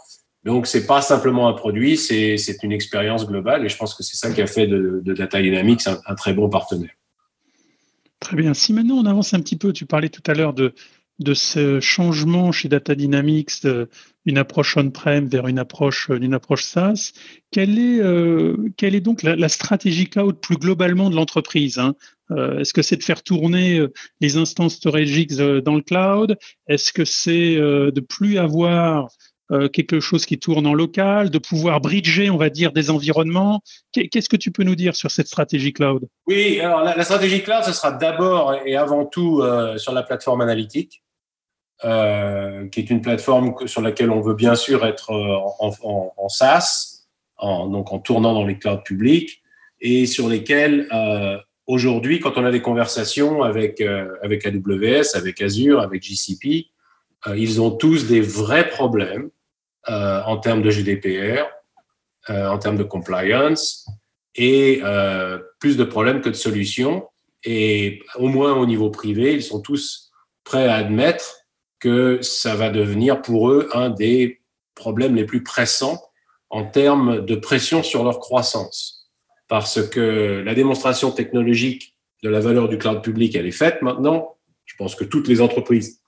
Donc, 0.43 0.67
c'est 0.67 0.87
pas 0.87 1.03
simplement 1.03 1.49
un 1.49 1.53
produit, 1.53 1.99
c'est 1.99 2.39
une 2.63 2.73
expérience 2.73 3.27
globale 3.27 3.67
et 3.67 3.69
je 3.69 3.77
pense 3.77 3.95
que 3.95 4.03
c'est 4.03 4.17
ça 4.17 4.33
qui 4.33 4.41
a 4.41 4.47
fait 4.47 4.67
de, 4.67 5.03
Data 5.05 5.43
Dynamics 5.43 5.87
un, 5.87 6.01
un, 6.07 6.15
très 6.15 6.33
bon 6.33 6.49
partenaire. 6.49 6.95
Très 8.21 8.37
bien. 8.37 8.55
Si 8.55 8.73
maintenant 8.73 8.95
on 8.95 9.05
avance 9.05 9.35
un 9.35 9.41
petit 9.41 9.57
peu, 9.57 9.73
tu 9.75 9.85
parlais 9.85 10.09
tout 10.09 10.23
à 10.27 10.35
l'heure 10.35 10.55
de, 10.55 10.73
de 11.19 11.35
ce 11.35 11.81
changement 11.81 12.53
chez 12.53 12.69
Data 12.69 12.95
Dynamics 12.95 13.67
d'une 14.27 14.39
approche 14.39 14.77
on-prem 14.77 15.27
vers 15.27 15.47
une 15.47 15.59
approche 15.59 16.11
d'une 16.11 16.35
approche 16.35 16.65
SaaS. 16.65 17.13
Quelle 17.51 17.79
est, 17.79 18.01
euh, 18.01 18.57
quelle 18.77 18.95
est 18.95 19.01
donc 19.01 19.23
la, 19.23 19.49
stratégie 19.49 20.09
cloud 20.09 20.41
plus 20.41 20.57
globalement 20.57 21.09
de 21.09 21.17
l'entreprise 21.17 21.79
hein? 21.79 21.95
Euh, 22.33 22.59
Est-ce 22.59 22.75
que 22.75 22.83
c'est 22.83 22.97
de 22.97 23.05
faire 23.05 23.23
tourner 23.23 23.79
euh, 23.79 23.93
les 24.21 24.37
instances 24.37 24.75
StorageX 24.75 25.37
dans 25.63 25.77
le 25.77 25.83
cloud? 25.83 26.37
Est-ce 26.67 26.93
que 26.93 27.05
c'est 27.05 27.57
de 27.57 28.01
plus 28.01 28.39
avoir 28.39 29.09
quelque 29.73 30.01
chose 30.01 30.27
qui 30.27 30.41
tourne 30.41 30.67
en 30.67 30.75
local, 30.75 31.31
de 31.31 31.39
pouvoir 31.39 31.81
bridger, 31.81 32.31
on 32.31 32.37
va 32.37 32.51
dire, 32.51 32.73
des 32.73 32.91
environnements? 32.91 33.61
Qu'est-ce 33.93 34.29
que 34.29 34.37
tu 34.37 34.51
peux 34.51 34.65
nous 34.65 34.75
dire 34.75 34.97
sur 34.97 35.13
cette 35.13 35.29
stratégie 35.29 35.73
cloud? 35.73 36.09
Oui, 36.27 36.59
alors 36.59 36.83
la, 36.83 37.05
stratégie 37.05 37.45
cloud, 37.45 37.63
ce 37.63 37.73
sera 37.73 37.93
d'abord 37.93 38.57
et 38.67 38.77
avant 38.77 39.07
tout 39.07 39.45
sur 39.77 39.93
la 39.93 40.03
plateforme 40.03 40.41
analytique. 40.41 41.05
Euh, 41.85 42.69
qui 42.69 42.81
est 42.81 42.89
une 42.89 43.03
plateforme 43.03 43.55
sur 43.67 43.83
laquelle 43.83 44.11
on 44.11 44.23
veut 44.23 44.33
bien 44.33 44.55
sûr 44.55 44.87
être 44.87 45.11
euh, 45.11 45.37
en, 45.59 46.29
SaaS, 46.31 47.05
en, 47.37 47.67
donc 47.67 47.93
en 47.93 47.99
tournant 47.99 48.33
dans 48.33 48.47
les 48.47 48.59
clouds 48.59 48.79
publics, 48.83 49.43
et 49.83 50.07
sur 50.07 50.27
lesquels 50.27 50.89
euh, 50.91 51.37
aujourd'hui, 51.67 52.19
quand 52.19 52.39
on 52.39 52.47
a 52.47 52.51
des 52.51 52.63
conversations 52.63 53.43
avec 53.43 53.83
avec 54.23 54.47
AWS, 54.47 55.15
avec 55.17 55.43
Azure, 55.43 55.81
avec 55.81 56.03
GCP, 56.03 56.69
ils 57.37 57.61
ont 57.61 57.73
tous 57.73 58.07
des 58.07 58.23
vrais 58.23 58.69
problèmes 58.71 59.29
en 59.87 60.39
termes 60.39 60.63
de 60.63 60.71
GDPR, 60.71 61.45
en 62.29 62.59
termes 62.59 62.79
de 62.79 62.85
compliance, 62.85 63.87
et 64.35 64.81
plus 65.59 65.77
de 65.77 65.85
problèmes 65.85 66.23
que 66.23 66.31
de 66.31 66.35
solutions. 66.35 67.07
Et 67.45 68.03
au 68.15 68.29
moins 68.29 68.55
au 68.55 68.65
niveau 68.65 68.89
privé, 68.89 69.35
ils 69.35 69.43
sont 69.43 69.61
tous 69.61 70.11
prêts 70.43 70.69
à 70.69 70.77
admettre 70.77 71.46
que 71.79 72.21
ça 72.23 72.55
va 72.55 72.71
devenir 72.71 73.23
pour 73.23 73.51
eux 73.51 73.69
un 73.75 73.91
des 73.91 74.41
problèmes 74.75 75.15
les 75.15 75.25
plus 75.25 75.43
pressants 75.43 76.01
en 76.51 76.65
termes 76.65 77.25
de 77.25 77.35
pression 77.35 77.83
sur 77.83 78.05
leur 78.05 78.19
croissance. 78.19 79.11
Parce 79.49 79.87
que 79.89 80.43
la 80.45 80.55
démonstration 80.55 81.11
technologique 81.11 81.97
de 82.23 82.29
la 82.29 82.41
valeur 82.41 82.69
du 82.69 82.79
cloud 82.79 83.03
public, 83.03 83.35
elle 83.37 83.47
est 83.47 83.53
faite 83.53 83.83
maintenant. 83.83 84.37
Je 84.65 84.75
pense 84.77 84.95
que 84.95 85.05
toutes 85.05 85.29
les 85.29 85.41
entreprises 85.41 86.01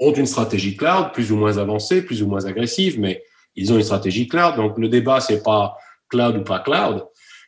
ont 0.00 0.12
une 0.12 0.26
stratégie 0.26 0.76
cloud, 0.76 1.12
plus 1.12 1.30
ou 1.30 1.36
moins 1.36 1.58
avancée, 1.58 2.02
plus 2.02 2.22
ou 2.22 2.26
moins 2.26 2.44
agressive, 2.46 2.98
mais 2.98 3.22
ils 3.54 3.72
ont 3.72 3.76
une 3.76 3.84
stratégie 3.84 4.26
cloud. 4.26 4.56
Donc 4.56 4.78
le 4.78 4.88
débat, 4.88 5.20
c'est 5.20 5.42
pas 5.42 5.76
cloud 6.08 6.36
ou 6.36 6.42
pas 6.42 6.58
cloud. 6.58 7.06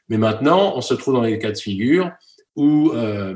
Mais 0.09 0.19
maintenant, 0.19 0.77
on 0.77 0.81
se 0.81 0.95
trouve 0.95 1.15
dans 1.15 1.23
les 1.23 1.39
cas 1.39 1.51
de 1.51 1.59
figure 1.59 2.11
où 2.57 2.93
euh, 2.93 3.35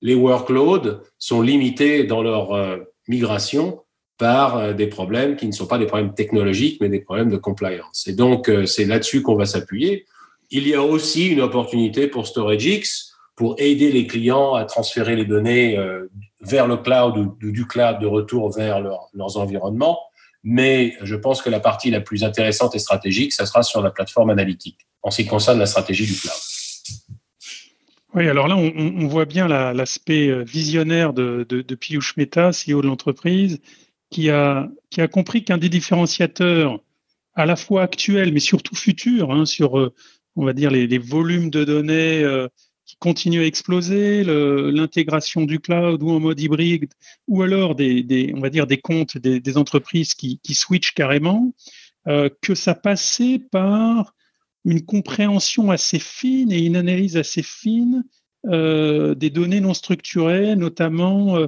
les 0.00 0.14
workloads 0.14 1.02
sont 1.18 1.42
limités 1.42 2.04
dans 2.04 2.22
leur 2.22 2.52
euh, 2.52 2.78
migration 3.08 3.82
par 4.18 4.56
euh, 4.56 4.72
des 4.72 4.86
problèmes 4.86 5.36
qui 5.36 5.46
ne 5.46 5.52
sont 5.52 5.66
pas 5.66 5.78
des 5.78 5.86
problèmes 5.86 6.14
technologiques, 6.14 6.80
mais 6.80 6.88
des 6.88 7.00
problèmes 7.00 7.30
de 7.30 7.36
compliance. 7.36 8.06
Et 8.06 8.12
donc, 8.12 8.48
euh, 8.48 8.66
c'est 8.66 8.84
là-dessus 8.84 9.22
qu'on 9.22 9.34
va 9.34 9.46
s'appuyer. 9.46 10.06
Il 10.50 10.66
y 10.66 10.74
a 10.74 10.82
aussi 10.82 11.28
une 11.28 11.40
opportunité 11.40 12.06
pour 12.06 12.26
StorageX 12.26 13.12
pour 13.34 13.56
aider 13.58 13.92
les 13.92 14.06
clients 14.06 14.54
à 14.54 14.64
transférer 14.64 15.14
les 15.14 15.26
données 15.26 15.76
euh, 15.76 16.10
vers 16.40 16.66
le 16.66 16.78
cloud 16.78 17.16
ou 17.18 17.50
du 17.50 17.66
cloud 17.66 17.98
de 17.98 18.06
retour 18.06 18.50
vers 18.50 18.80
leurs 18.80 19.36
environnements. 19.36 19.98
Mais 20.42 20.94
je 21.02 21.16
pense 21.16 21.42
que 21.42 21.50
la 21.50 21.60
partie 21.60 21.90
la 21.90 22.00
plus 22.00 22.24
intéressante 22.24 22.74
et 22.74 22.78
stratégique, 22.78 23.32
ça 23.32 23.44
sera 23.44 23.62
sur 23.62 23.82
la 23.82 23.90
plateforme 23.90 24.30
analytique, 24.30 24.86
en 25.02 25.10
ce 25.10 25.22
qui 25.22 25.28
concerne 25.28 25.58
la 25.58 25.66
stratégie 25.66 26.06
du 26.06 26.14
cloud. 26.14 26.32
Oui, 28.16 28.28
alors 28.28 28.48
là, 28.48 28.56
on, 28.56 29.06
voit 29.08 29.26
bien 29.26 29.46
l'aspect 29.46 30.28
euh, 30.28 30.42
visionnaire 30.42 31.12
de, 31.12 31.44
Piyush 31.74 32.16
Mehta, 32.16 32.50
CEO 32.50 32.80
de 32.80 32.86
l'entreprise, 32.86 33.60
qui 34.08 34.30
a, 34.30 34.70
compris 35.12 35.44
qu'un 35.44 35.58
des 35.58 35.68
différenciateurs 35.68 36.80
à 37.34 37.44
la 37.44 37.56
fois 37.56 37.82
actuel, 37.82 38.32
mais 38.32 38.40
surtout 38.40 38.74
futur, 38.74 39.32
hein, 39.32 39.44
sur, 39.44 39.78
euh, 39.78 39.92
on 40.34 40.46
va 40.46 40.54
dire, 40.54 40.70
les, 40.70 40.96
volumes 40.96 41.50
de 41.50 41.64
données 41.64 42.24
euh, 42.24 42.48
qui 42.86 42.96
continuent 42.96 43.42
à 43.42 43.46
exploser, 43.46 44.24
l'intégration 44.24 45.42
du 45.42 45.60
cloud 45.60 46.02
ou 46.02 46.08
en 46.08 46.18
mode 46.18 46.40
hybride, 46.40 46.88
ou 47.28 47.42
alors 47.42 47.74
des, 47.74 48.32
on 48.34 48.40
va 48.40 48.48
dire, 48.48 48.66
comptes 48.82 49.18
des, 49.18 49.58
entreprises 49.58 50.14
qui 50.14 50.54
switchent 50.54 50.94
carrément, 50.94 51.52
que 52.06 52.54
ça 52.54 52.74
passait 52.74 53.40
par 53.50 54.14
une 54.66 54.84
compréhension 54.84 55.70
assez 55.70 56.00
fine 56.00 56.52
et 56.52 56.58
une 56.58 56.76
analyse 56.76 57.16
assez 57.16 57.42
fine 57.42 58.04
euh, 58.46 59.14
des 59.14 59.30
données 59.30 59.60
non 59.60 59.74
structurées, 59.74 60.56
notamment 60.56 61.36
euh, 61.36 61.46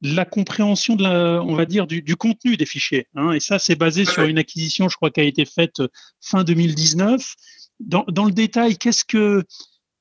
la 0.00 0.24
compréhension 0.24 0.96
de 0.96 1.02
la, 1.02 1.42
on 1.42 1.54
va 1.54 1.66
dire, 1.66 1.86
du, 1.86 2.16
contenu 2.16 2.56
des 2.56 2.66
fichiers. 2.66 3.06
Hein. 3.14 3.32
et 3.32 3.40
ça, 3.40 3.58
c'est 3.58 3.76
basé 3.76 4.04
sur 4.04 4.24
une 4.24 4.38
acquisition, 4.38 4.88
je 4.88 4.96
crois, 4.96 5.10
qui 5.10 5.20
a 5.20 5.24
été 5.24 5.44
faite 5.44 5.82
fin 6.20 6.42
2019. 6.42 7.34
Dans, 7.80 8.04
dans 8.08 8.24
le 8.24 8.32
détail, 8.32 8.78
qu'est-ce 8.78 9.04
que 9.04 9.44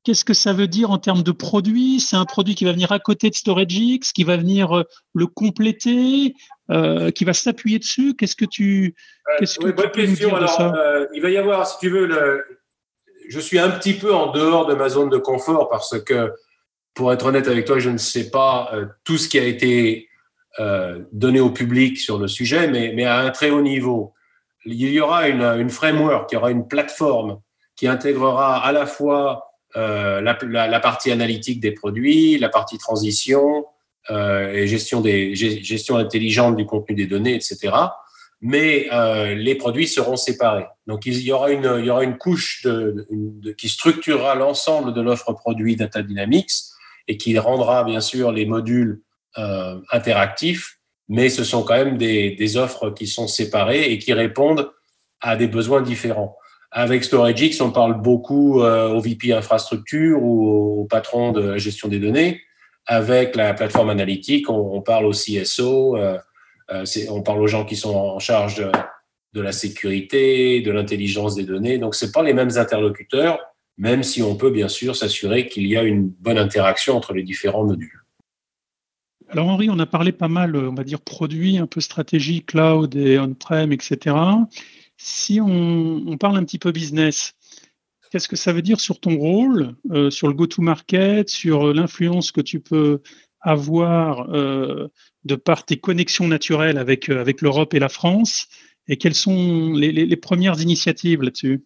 Qu'est-ce 0.03 0.25
que 0.25 0.33
ça 0.33 0.51
veut 0.51 0.67
dire 0.67 0.91
en 0.91 0.97
termes 0.97 1.23
de 1.23 1.31
produit? 1.31 2.01
C'est 2.01 2.17
un 2.17 2.25
produit 2.25 2.55
qui 2.55 2.65
va 2.65 2.73
venir 2.73 2.91
à 2.91 2.99
côté 2.99 3.29
de 3.29 3.35
StorageX, 3.35 4.11
qui 4.11 4.25
va 4.25 4.35
venir 4.35 4.77
euh, 4.77 4.83
le 5.13 5.27
compléter, 5.27 6.35
euh, 6.69 7.09
qui 7.11 7.23
va 7.23 7.31
s'appuyer 7.33 7.79
dessus? 7.79 8.13
Qu'est-ce 8.15 8.35
que 8.35 8.43
tu, 8.43 8.95
qu'est-ce 9.39 9.59
que 9.59 9.71
bonne 9.71 9.91
question. 9.91 10.35
Alors, 10.35 10.59
euh, 10.59 11.05
il 11.13 11.21
va 11.21 11.29
y 11.29 11.37
avoir, 11.37 11.65
si 11.65 11.77
tu 11.79 11.89
veux, 11.89 12.05
le... 12.05 12.43
je 13.29 13.39
suis 13.39 13.59
un 13.59 13.69
petit 13.69 13.93
peu 13.93 14.13
en 14.13 14.31
dehors 14.31 14.65
de 14.65 14.73
ma 14.73 14.89
zone 14.89 15.09
de 15.09 15.17
confort 15.17 15.69
parce 15.69 15.97
que, 16.03 16.33
pour 16.93 17.13
être 17.13 17.25
honnête 17.25 17.47
avec 17.47 17.63
toi, 17.63 17.79
je 17.79 17.89
ne 17.89 17.97
sais 17.97 18.29
pas 18.29 18.71
tout 19.03 19.17
ce 19.17 19.27
qui 19.27 19.39
a 19.39 19.45
été 19.45 20.09
donné 21.11 21.39
au 21.39 21.49
public 21.49 21.97
sur 21.97 22.19
le 22.19 22.27
sujet, 22.27 22.67
mais, 22.67 22.91
mais 22.93 23.05
à 23.05 23.19
un 23.19 23.31
très 23.31 23.49
haut 23.49 23.61
niveau. 23.61 24.13
Il 24.65 24.75
y 24.75 24.99
aura 24.99 25.27
une, 25.27 25.41
une 25.41 25.71
framework, 25.71 26.31
il 26.31 26.35
y 26.35 26.37
aura 26.37 26.51
une 26.51 26.67
plateforme 26.67 27.39
qui 27.75 27.87
intégrera 27.87 28.63
à 28.63 28.71
la 28.71 28.85
fois 28.85 29.42
euh, 29.75 30.21
la, 30.21 30.79
partie 30.79 31.11
analytique 31.11 31.59
des 31.59 31.71
produits, 31.71 32.37
la 32.37 32.49
partie 32.49 32.77
transition 32.77 33.65
euh, 34.11 34.53
et 34.53 34.67
gestion, 34.67 35.97
intelligente 35.97 36.55
du 36.55 36.65
contenu 36.65 36.95
des 36.95 37.07
données, 37.07 37.33
etc. 37.33 37.73
Mais 38.41 38.87
euh, 38.91 39.33
les 39.33 39.55
produits 39.55 39.87
seront 39.87 40.15
séparés. 40.15 40.67
Donc 40.85 41.05
il 41.05 41.19
y 41.21 41.31
aura 41.31 41.51
une, 41.51 42.17
couche 42.17 42.67
qui 43.57 43.69
structurera 43.69 44.35
l'ensemble 44.35 44.93
de 44.93 45.01
l'offre 45.01 45.33
produit 45.33 45.75
Data 45.75 46.03
Dynamics 46.03 46.51
et 47.07 47.17
qui 47.17 47.37
rendra 47.39 47.83
bien 47.83 48.01
sûr 48.01 48.31
les 48.31 48.45
modules 48.45 49.01
interactifs, 49.91 50.77
mais 51.09 51.29
ce 51.29 51.43
sont 51.43 51.63
quand 51.63 51.73
même 51.73 51.97
des 51.97 52.57
offres 52.57 52.91
qui 52.91 53.07
sont 53.07 53.27
séparées 53.27 53.91
et 53.91 53.97
qui 53.97 54.13
répondent 54.13 54.71
à 55.21 55.35
des 55.35 55.47
besoins 55.47 55.81
différents. 55.81 56.37
Avec 56.75 57.03
StorageX, 57.03 57.61
on 57.61 57.71
parle 57.71 58.01
beaucoup 58.01 58.61
euh, 58.61 58.89
au 58.89 58.99
VP 58.99 59.31
infrastructure 59.31 60.23
ou 60.23 60.81
au 60.81 60.85
patron 60.85 61.31
de 61.31 61.41
la 61.41 61.57
gestion 61.59 61.87
des 61.87 61.99
données. 61.99 62.41
Avec 62.87 63.35
la 63.35 63.53
plateforme 63.53 63.91
analytique, 63.91 64.49
on, 64.49 64.81
parle 64.81 65.05
au 65.05 65.11
CSO, 65.11 65.95
euh, 65.95 66.17
euh 66.71 66.83
on 67.11 67.21
parle 67.21 67.41
aux 67.43 67.47
gens 67.47 67.63
qui 67.63 67.75
sont 67.75 67.95
en 67.95 68.17
charge 68.17 68.67
de, 69.33 69.41
la 69.41 69.51
sécurité, 69.51 70.61
de 70.61 70.71
l'intelligence 70.71 71.35
des 71.35 71.43
données. 71.43 71.77
Donc, 71.77 71.93
c'est 71.93 72.11
pas 72.11 72.23
les 72.23 72.33
mêmes 72.33 72.57
interlocuteurs, 72.57 73.39
même 73.77 74.01
si 74.01 74.23
on 74.23 74.35
peut 74.35 74.49
bien 74.49 74.67
sûr 74.67 74.95
s'assurer 74.95 75.47
qu'il 75.47 75.67
y 75.67 75.77
a 75.77 75.83
une 75.83 76.09
bonne 76.09 76.39
interaction 76.39 76.97
entre 76.97 77.13
les 77.13 77.23
différents 77.23 77.65
modules. 77.65 78.01
Alors 79.29 79.47
Henri, 79.47 79.69
on 79.69 79.79
a 79.79 79.85
parlé 79.85 80.11
pas 80.11 80.27
mal, 80.27 80.55
on 80.55 80.73
va 80.73 80.83
dire, 80.83 81.01
produits 81.01 81.57
un 81.59 81.67
peu 81.67 81.81
stratégiques, 81.81 82.47
cloud 82.47 82.95
et 82.95 83.19
on-prem, 83.19 83.71
etc. 83.71 84.15
Si 84.97 85.39
on, 85.41 86.17
parle 86.17 86.37
un 86.37 86.43
petit 86.43 86.59
peu 86.59 86.71
business, 86.71 87.33
qu'est-ce 88.11 88.27
que 88.27 88.35
ça 88.35 88.53
veut 88.53 88.61
dire 88.61 88.79
sur 88.79 88.99
ton 88.99 89.17
rôle, 89.17 89.75
euh, 89.91 90.09
sur 90.09 90.27
le 90.27 90.33
go-to-market, 90.33 91.29
sur 91.29 91.73
l'influence 91.73 92.31
que 92.31 92.41
tu 92.41 92.59
peux 92.59 93.01
avoir 93.41 94.33
euh, 94.33 94.87
de 95.25 95.35
par 95.35 95.65
tes 95.65 95.77
connexions 95.77 96.27
naturelles 96.27 96.77
avec, 96.77 97.09
euh, 97.09 97.19
avec 97.19 97.41
l'Europe 97.41 97.73
et 97.73 97.79
la 97.79 97.89
France? 97.89 98.47
Et 98.87 98.97
quelles 98.97 99.15
sont 99.15 99.71
les 99.73 100.17
premières 100.17 100.59
initiatives 100.59 101.21
là-dessus? 101.21 101.63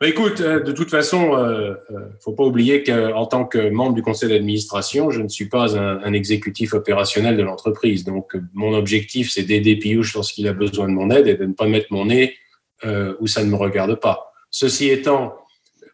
Bah, 0.00 0.08
écoute, 0.08 0.40
euh, 0.40 0.60
de 0.60 0.72
toute 0.72 0.90
façon, 0.90 1.34
euh, 1.34 1.74
euh, 1.90 2.00
faut 2.20 2.32
pas 2.32 2.44
oublier 2.44 2.82
qu'en 2.82 3.26
tant 3.26 3.44
que 3.44 3.70
membre 3.70 3.94
du 3.94 4.02
conseil 4.02 4.28
d'administration, 4.28 5.10
je 5.10 5.22
ne 5.22 5.28
suis 5.28 5.48
pas 5.48 5.78
un, 5.78 6.12
exécutif 6.12 6.74
opérationnel 6.74 7.36
de 7.36 7.42
l'entreprise. 7.42 8.04
Donc, 8.04 8.36
mon 8.52 8.74
objectif, 8.74 9.30
c'est 9.30 9.44
d'aider 9.44 9.76
Piyush 9.76 10.14
lorsqu'il 10.14 10.48
a 10.48 10.52
besoin 10.52 10.88
de 10.88 10.92
mon 10.92 11.10
aide 11.10 11.28
et 11.28 11.34
de 11.34 11.44
ne 11.44 11.52
pas 11.52 11.66
mettre 11.66 11.86
mon 11.90 12.06
nez 12.06 12.36
euh, 12.84 13.14
où 13.20 13.26
ça 13.26 13.44
ne 13.44 13.50
me 13.50 13.56
regarde 13.56 13.94
pas. 13.94 14.32
Ceci 14.50 14.90
étant, 14.90 15.36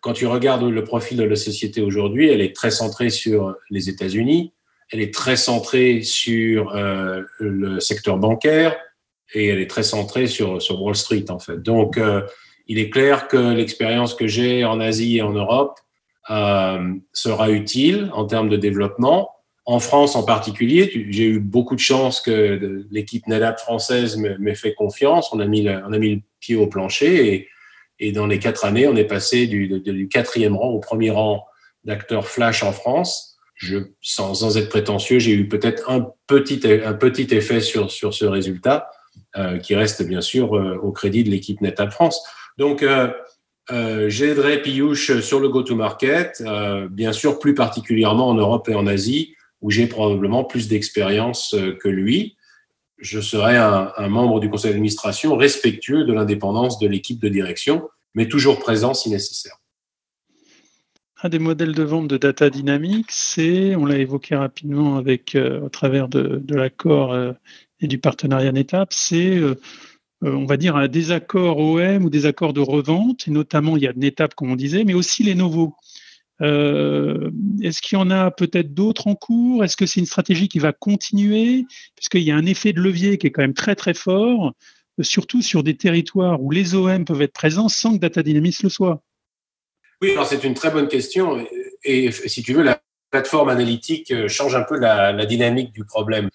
quand 0.00 0.14
tu 0.14 0.26
regardes 0.26 0.64
le 0.64 0.82
profil 0.82 1.18
de 1.18 1.24
la 1.24 1.36
société 1.36 1.82
aujourd'hui, 1.82 2.28
elle 2.28 2.40
est 2.40 2.56
très 2.56 2.70
centrée 2.70 3.10
sur 3.10 3.54
les 3.68 3.88
États-Unis, 3.88 4.52
elle 4.90 5.00
est 5.00 5.14
très 5.14 5.36
centrée 5.36 6.02
sur 6.02 6.74
euh, 6.74 7.22
le 7.38 7.80
secteur 7.80 8.16
bancaire 8.16 8.76
et 9.34 9.48
elle 9.48 9.60
est 9.60 9.70
très 9.70 9.84
centrée 9.84 10.26
sur, 10.26 10.60
sur 10.60 10.82
Wall 10.82 10.96
Street, 10.96 11.26
en 11.28 11.38
fait. 11.38 11.62
Donc, 11.62 12.00
il 12.70 12.78
est 12.78 12.88
clair 12.88 13.26
que 13.26 13.36
l'expérience 13.36 14.14
que 14.14 14.28
j'ai 14.28 14.64
en 14.64 14.78
Asie 14.78 15.16
et 15.16 15.22
en 15.22 15.32
Europe 15.32 15.80
euh, 16.30 16.94
sera 17.12 17.50
utile 17.50 18.08
en 18.14 18.26
termes 18.26 18.48
de 18.48 18.56
développement. 18.56 19.32
En 19.66 19.80
France 19.80 20.14
en 20.14 20.22
particulier, 20.22 21.08
j'ai 21.10 21.24
eu 21.24 21.40
beaucoup 21.40 21.74
de 21.74 21.80
chance 21.80 22.20
que 22.20 22.86
l'équipe 22.92 23.26
NetApp 23.26 23.58
française 23.58 24.16
m'ait 24.16 24.54
fait 24.54 24.72
confiance. 24.74 25.32
On 25.32 25.40
a 25.40 25.46
mis 25.46 25.62
le, 25.62 25.82
on 25.84 25.92
a 25.92 25.98
mis 25.98 26.14
le 26.14 26.20
pied 26.38 26.54
au 26.54 26.68
plancher 26.68 27.48
et, 27.98 28.12
dans 28.12 28.28
les 28.28 28.38
quatre 28.38 28.64
années, 28.64 28.86
on 28.86 28.94
est 28.94 29.04
passé 29.04 29.48
du, 29.48 30.08
quatrième 30.08 30.56
rang 30.56 30.68
au 30.68 30.78
premier 30.78 31.10
rang 31.10 31.44
d'acteurs 31.82 32.28
flash 32.28 32.62
en 32.62 32.70
France. 32.70 33.36
Sans 34.00 34.56
être 34.56 34.68
prétentieux, 34.68 35.18
j'ai 35.18 35.32
eu 35.32 35.48
peut-être 35.48 35.90
un 35.90 36.06
petit, 36.28 36.60
un 36.84 36.94
petit 36.94 37.34
effet 37.34 37.60
sur, 37.60 37.90
sur 37.90 38.14
ce 38.14 38.26
résultat, 38.26 38.90
euh, 39.36 39.58
qui 39.58 39.74
reste 39.74 40.02
bien 40.04 40.20
sûr 40.20 40.56
euh, 40.56 40.76
au 40.82 40.92
crédit 40.92 41.24
de 41.24 41.30
l'équipe 41.30 41.60
NetApp 41.60 41.90
France. 41.92 42.22
Donc, 42.60 42.82
euh, 42.82 43.08
euh, 43.70 44.10
j'aiderai 44.10 44.60
Piyush 44.60 45.20
sur 45.20 45.40
le 45.40 45.48
go-to-market, 45.48 46.42
euh, 46.46 46.88
bien 46.90 47.10
sûr 47.10 47.38
plus 47.38 47.54
particulièrement 47.54 48.28
en 48.28 48.34
Europe 48.34 48.68
et 48.68 48.74
en 48.74 48.86
Asie, 48.86 49.34
où 49.62 49.70
j'ai 49.70 49.86
probablement 49.86 50.44
plus 50.44 50.68
d'expérience 50.68 51.56
que 51.80 51.88
lui. 51.88 52.36
Je 52.98 53.18
serai 53.22 53.56
un, 53.56 54.08
membre 54.08 54.40
du 54.40 54.50
conseil 54.50 54.72
d'administration 54.72 55.36
respectueux 55.36 56.04
de 56.04 56.12
l'indépendance 56.12 56.78
de 56.78 56.86
l'équipe 56.86 57.18
de 57.18 57.30
direction, 57.30 57.88
mais 58.14 58.28
toujours 58.28 58.58
présent 58.58 58.92
si 58.92 59.08
nécessaire. 59.08 59.56
Un 61.22 61.30
des 61.30 61.38
modèles 61.38 61.74
de 61.74 61.82
vente 61.82 62.08
de 62.08 62.18
Data 62.18 62.50
Dynamics, 62.50 63.10
c'est, 63.10 63.74
on 63.74 63.86
l'a 63.86 63.96
évoqué 63.96 64.36
rapidement 64.36 64.98
avec, 64.98 65.34
au 65.34 65.70
travers 65.70 66.08
de, 66.08 66.42
l'accord 66.54 67.16
et 67.80 67.86
du 67.86 67.96
partenariat 67.96 68.52
NetApp, 68.52 68.92
c'est 68.92 69.40
on 70.22 70.44
va 70.44 70.56
dire, 70.56 70.76
un 70.76 70.88
désaccord 70.88 71.58
OM 71.58 72.04
ou 72.04 72.10
des 72.10 72.26
accords 72.26 72.52
de 72.52 72.60
revente, 72.60 73.26
et 73.26 73.30
notamment 73.30 73.76
il 73.76 73.82
y 73.82 73.86
a 73.86 73.92
une 73.94 74.04
étape, 74.04 74.34
comme 74.34 74.50
on 74.50 74.56
disait, 74.56 74.84
mais 74.84 74.94
aussi 74.94 75.22
les 75.22 75.34
nouveaux. 75.34 75.74
Euh, 76.42 77.30
Est-ce 77.62 77.82
qu'il 77.82 77.98
y 77.98 78.00
en 78.00 78.10
a 78.10 78.30
peut-être 78.30 78.74
d'autres 78.74 79.08
en 79.08 79.14
cours? 79.14 79.64
Est-ce 79.64 79.76
que 79.76 79.86
c'est 79.86 80.00
une 80.00 80.06
stratégie 80.06 80.48
qui 80.48 80.58
va 80.58 80.72
continuer? 80.72 81.66
Puisqu'il 81.96 82.22
y 82.22 82.30
a 82.30 82.36
un 82.36 82.46
effet 82.46 82.72
de 82.72 82.80
levier 82.80 83.18
qui 83.18 83.26
est 83.26 83.30
quand 83.30 83.42
même 83.42 83.54
très 83.54 83.74
très 83.74 83.94
fort, 83.94 84.54
surtout 85.00 85.42
sur 85.42 85.62
des 85.62 85.76
territoires 85.76 86.42
où 86.42 86.50
les 86.50 86.74
OM 86.74 87.04
peuvent 87.04 87.22
être 87.22 87.32
présents 87.32 87.68
sans 87.68 87.94
que 87.94 88.00
Data 88.00 88.22
Dynamics 88.22 88.62
le 88.62 88.68
soit. 88.68 89.02
Oui, 90.02 90.12
alors 90.12 90.26
c'est 90.26 90.44
une 90.44 90.54
très 90.54 90.70
bonne 90.70 90.88
question. 90.88 91.46
Et, 91.84 92.10
si 92.10 92.42
tu 92.42 92.54
veux, 92.54 92.62
la 92.62 92.80
plateforme 93.10 93.50
analytique 93.50 94.10
euh, 94.12 94.28
change 94.28 94.54
un 94.54 94.62
peu 94.62 94.78
la 94.78 95.26
dynamique 95.26 95.72
du 95.72 95.84
problème. 95.84 96.30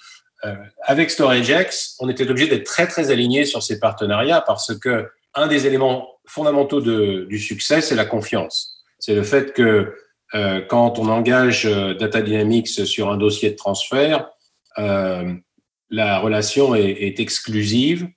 Euh, 0.45 0.55
avec 0.81 1.09
StorageX, 1.09 1.95
on 1.99 2.09
était 2.09 2.29
obligé 2.29 2.47
d'être 2.47 2.65
très 2.65 2.87
très 2.87 3.09
aligné 3.09 3.45
sur 3.45 3.63
ces 3.63 3.79
partenariats 3.79 4.41
parce 4.41 4.77
que 4.77 5.07
un 5.33 5.47
des 5.47 5.67
éléments 5.67 6.07
fondamentaux 6.25 6.81
du 6.81 7.39
succès, 7.39 7.81
c'est 7.81 7.95
la 7.95 8.05
confiance. 8.05 8.83
C'est 8.99 9.15
le 9.15 9.23
fait 9.23 9.53
que 9.53 9.93
euh, 10.33 10.61
quand 10.61 10.97
on 10.97 11.09
engage 11.09 11.65
euh, 11.65 11.93
Data 11.93 12.21
Dynamics 12.21 12.69
sur 12.69 13.11
un 13.11 13.17
dossier 13.17 13.49
de 13.51 13.55
transfert, 13.55 14.29
la 14.77 16.19
relation 16.19 16.75
est, 16.75 16.89
est, 16.89 17.19
exclusive 17.21 18.09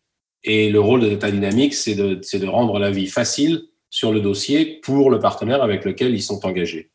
et 0.43 0.71
le 0.71 0.81
rôle 0.81 1.03
de 1.03 1.09
Data 1.11 1.31
Dynamics, 1.31 1.75
c'est 1.75 1.95
de, 1.95 2.15
de 2.15 2.47
rendre 2.47 2.81
la 2.81 2.91
vie 2.91 3.07
facile 3.07 3.63
sur 3.91 4.13
le 4.13 4.21
dossier 4.21 4.81
pour 4.83 5.11
le 5.11 5.21
partenaire 5.21 5.63
avec 5.63 5.85
lequel 5.85 6.15
ils 6.15 6.23
sont 6.23 6.45
engagés. 6.45 6.91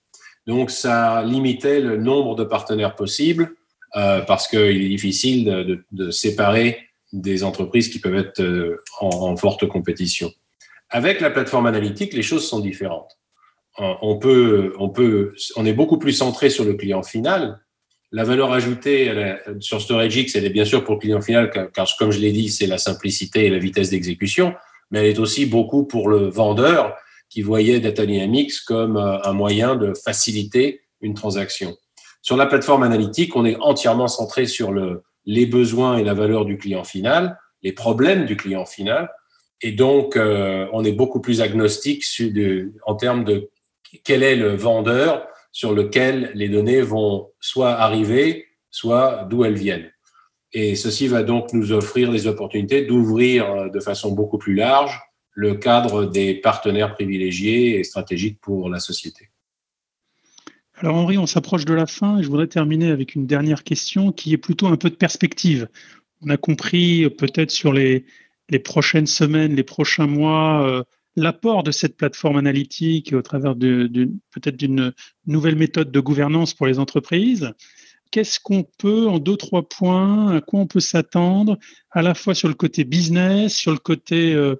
Donc, 0.48 0.70
ça 0.72 1.24
limitait 1.24 1.80
le 1.80 1.96
nombre 1.96 2.36
de 2.36 2.44
partenaires 2.44 2.96
possibles 2.96 3.56
euh, 3.96 4.22
parce 4.22 4.48
qu'il 4.48 4.84
est 4.84 4.90
difficile 4.90 5.46
de, 5.46 5.64
de, 5.64 5.86
de, 5.92 6.10
séparer 6.10 6.80
des 7.12 7.44
entreprises 7.44 7.90
qui 7.90 8.00
peuvent 8.00 8.16
être 8.16 8.42
euh, 8.42 8.82
en, 9.00 9.10
en, 9.10 9.38
forte 9.38 9.68
compétition. 9.68 10.32
Avec 10.90 11.22
la 11.22 11.30
plateforme 11.30 11.68
analytique, 11.68 12.14
les 12.14 12.24
choses 12.24 12.48
sont 12.48 12.60
différentes. 12.60 13.12
Euh, 13.80 13.94
on 14.02 14.18
peut, 14.18 14.74
on 14.80 14.90
peut, 14.90 15.36
on 15.58 15.66
est 15.68 15.74
beaucoup 15.74 16.00
plus 16.00 16.14
centré 16.14 16.50
sur 16.50 16.64
le 16.64 16.74
client 16.74 17.04
final. 17.04 17.60
La 18.12 18.24
valeur 18.24 18.52
ajoutée 18.52 19.12
sur 19.60 19.80
StorageX, 19.80 20.36
elle 20.36 20.46
est 20.46 20.52
bien 20.52 20.66
sûr 20.66 20.84
pour 20.84 20.96
le 20.96 21.00
client 21.00 21.22
final, 21.22 21.52
car, 21.52 21.88
comme 21.98 22.12
je 22.12 22.20
l'ai 22.20 22.32
dit, 22.32 22.50
c'est 22.50 22.68
la 22.68 22.78
simplicité 22.80 23.46
et 23.46 23.50
la 23.50 23.58
vitesse 23.58 23.90
d'exécution, 23.90 24.54
mais 24.92 25.00
elle 25.00 25.08
est 25.08 25.20
aussi 25.20 25.48
beaucoup 25.48 25.86
pour 25.86 26.10
le 26.10 26.30
vendeur 26.30 26.96
qui 27.30 27.42
voyait 27.42 27.80
Data 27.80 28.06
Dynamics 28.06 28.54
comme 28.68 28.98
un 28.98 29.34
moyen 29.34 29.76
de 29.76 29.94
faciliter 29.96 30.82
une 31.02 31.16
transaction. 31.16 31.76
Sur 32.24 32.38
la 32.38 32.46
plateforme 32.46 32.84
analytique, 32.84 33.36
on 33.36 33.44
est 33.44 33.58
entièrement 33.60 34.08
centré 34.08 34.46
sur 34.46 34.72
le, 34.72 35.04
les 35.26 35.46
besoins 35.46 35.98
et 35.98 36.06
la 36.06 36.14
valeur 36.14 36.46
du 36.46 36.58
client 36.58 36.86
final, 36.86 37.38
les 37.64 37.74
problèmes 37.74 38.26
du 38.26 38.38
client 38.38 38.66
final. 38.66 39.12
Et 39.62 39.74
donc, 39.74 40.16
euh, 40.16 40.66
on 40.72 40.86
est 40.86 40.94
beaucoup 40.94 41.20
plus 41.20 41.42
agnostique 41.42 42.06
en 42.86 42.96
termes 42.96 43.26
de 43.26 43.50
quel 44.06 44.24
est 44.24 44.38
le 44.38 44.56
vendeur 44.56 45.28
sur 45.52 45.74
lequel 45.74 46.32
les 46.34 46.48
données 46.48 46.82
vont 46.82 47.30
soit 47.42 47.74
arriver, 47.74 48.48
soit 48.72 49.28
d'où 49.30 49.44
elles 49.44 49.58
viennent. 49.58 49.92
Et 50.54 50.76
ceci 50.78 51.10
va 51.10 51.24
donc 51.24 51.52
nous 51.52 51.74
offrir 51.74 52.10
des 52.10 52.26
opportunités 52.26 52.86
d'ouvrir 52.86 53.52
euh, 53.52 53.70
de 53.70 53.82
façon 53.82 54.14
beaucoup 54.14 54.38
plus 54.38 54.56
large 54.56 54.98
le 55.32 55.56
cadre 55.56 56.06
des 56.06 56.36
partenaires 56.36 56.94
privilégiés 56.94 57.80
et 57.80 57.84
stratégiques 57.84 58.40
pour 58.40 58.70
la 58.70 58.80
société. 58.80 59.30
Alors 60.76 60.96
Henri, 60.96 61.18
on 61.18 61.28
s'approche 61.28 61.66
de 61.66 61.74
la 61.74 61.86
fin 61.86 62.18
et 62.18 62.24
je 62.24 62.28
voudrais 62.28 62.48
terminer 62.48 62.90
avec 62.90 63.16
une 63.16 63.28
dernière 63.28 63.64
question 63.64 64.12
qui 64.12 64.34
est 64.34 64.38
plutôt 64.38 64.68
un 64.68 64.76
peu 64.76 64.90
de 64.90 64.96
perspective. 64.96 65.68
On 66.22 66.30
a 66.30 66.38
compris 66.38 67.10
peut-être 67.12 67.52
sur 67.52 67.74
les, 67.74 68.06
prochaines 68.64 69.08
semaines, 69.08 69.56
les 69.56 69.64
prochains 69.64 70.08
mois, 70.08 70.68
euh, 70.68 70.84
l'apport 71.16 71.64
de 71.64 71.72
cette 71.72 71.96
plateforme 71.96 72.38
analytique 72.38 73.14
au 73.14 73.22
travers 73.22 73.56
peut-être 73.56 74.58
d'une 74.58 74.94
nouvelle 75.28 75.56
méthode 75.56 75.92
de 75.92 76.00
gouvernance 76.00 76.54
pour 76.54 76.66
les 76.66 76.80
entreprises. 76.80 77.52
Qu'est-ce 78.12 78.40
qu'on 78.40 78.64
peut, 78.64 79.08
en 79.08 79.20
deux, 79.20 79.38
trois 79.38 79.68
points, 79.68 80.36
à 80.36 80.42
quoi 80.42 80.60
on 80.60 80.68
peut 80.68 80.80
s'attendre, 80.80 81.58
à 81.92 82.02
la 82.02 82.14
fois 82.14 82.36
sur 82.36 82.48
le 82.48 82.54
côté 82.54 82.84
business, 82.84 83.56
sur 83.56 83.72
le 83.72 83.80
côté 83.80 84.34
euh, 84.34 84.56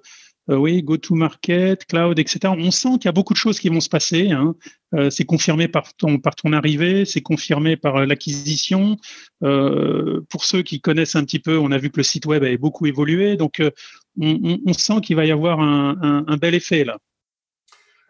euh, 0.50 0.56
oui, 0.56 0.82
go-to-market, 0.82 1.86
cloud, 1.86 2.18
etc. 2.18 2.52
On 2.56 2.70
sent 2.70 2.98
qu'il 2.98 3.06
y 3.06 3.08
a 3.08 3.12
beaucoup 3.12 3.32
de 3.32 3.38
choses 3.38 3.58
qui 3.58 3.70
vont 3.70 3.80
se 3.80 3.88
passer. 3.88 4.30
Hein. 4.30 4.54
Euh, 4.94 5.08
c'est 5.08 5.24
confirmé 5.24 5.68
par 5.68 5.94
ton, 5.94 6.18
par 6.18 6.34
ton 6.34 6.52
arrivée, 6.52 7.06
c'est 7.06 7.22
confirmé 7.22 7.76
par 7.76 7.96
euh, 7.96 8.06
l'acquisition. 8.06 8.96
pour 9.40 10.44
ceux 10.44 10.62
qui 10.62 10.80
connaissent 10.80 11.16
un 11.16 11.24
petit 11.24 11.38
peu, 11.38 11.58
on 11.58 11.72
a 11.72 11.78
vu 11.78 11.90
que 11.90 11.96
le 11.96 12.02
site 12.02 12.26
web 12.26 12.44
a 12.44 12.56
beaucoup 12.58 12.86
évolué. 12.86 13.36
Donc, 13.36 13.62
on, 14.20 14.72
sent 14.72 15.00
qu'il 15.02 15.16
va 15.16 15.24
y 15.24 15.32
avoir 15.32 15.60
un, 15.60 16.36
bel 16.36 16.54
effet 16.54 16.84
là. 16.84 16.98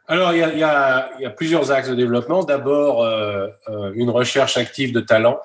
Alors, 0.07 0.33
il 0.33 0.38
y, 0.38 0.62
a, 0.62 1.31
plusieurs 1.37 1.70
axes 1.70 1.88
de 1.88 1.94
développement. 1.94 2.44
D'abord, 2.44 3.05
une 3.94 4.11
recherche 4.11 4.57
active 4.57 4.92
de 4.92 5.01
talents, 5.01 5.40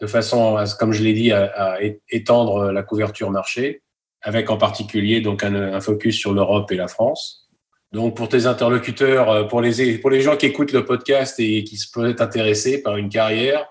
de 0.00 0.06
façon, 0.06 0.56
comme 0.78 0.92
je 0.92 1.02
l'ai 1.02 1.12
dit, 1.12 1.32
à 1.32 1.78
étendre 2.10 2.70
la 2.72 2.82
couverture 2.82 3.30
marché 3.30 3.82
avec 4.26 4.50
en 4.50 4.56
particulier 4.56 5.20
donc 5.20 5.44
un, 5.44 5.80
focus 5.80 6.18
sur 6.18 6.34
l'Europe 6.34 6.70
et 6.72 6.76
la 6.76 6.88
France. 6.88 7.48
Donc 7.92 8.16
pour 8.16 8.28
tes 8.28 8.46
interlocuteurs, 8.46 9.30
euh, 9.30 9.44
pour 9.44 9.60
les, 9.60 9.98
pour 9.98 10.10
les 10.10 10.20
gens 10.20 10.36
qui 10.36 10.46
écoutent 10.46 10.72
le 10.72 10.84
podcast 10.84 11.38
et 11.38 11.62
qui 11.62 11.76
se 11.76 11.88
peuvent 11.88 12.10
être 12.10 12.20
intéressés 12.20 12.82
par 12.82 12.96
une 12.96 13.08
carrière 13.08 13.66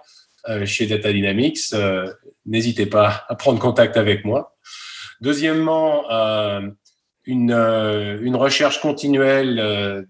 euh, 0.48 0.66
chez 0.66 0.88
Data 0.88 1.12
Dynamics, 1.12 1.60
euh, 1.74 2.10
n'hésitez 2.46 2.86
pas 2.86 3.26
à 3.28 3.36
prendre 3.36 3.60
contact 3.60 3.98
avec 3.98 4.24
moi. 4.24 4.56
Deuxièmement, 5.20 6.06
une, 7.26 7.52
une 7.52 8.36
recherche 8.36 8.82
continuelle 8.82 10.06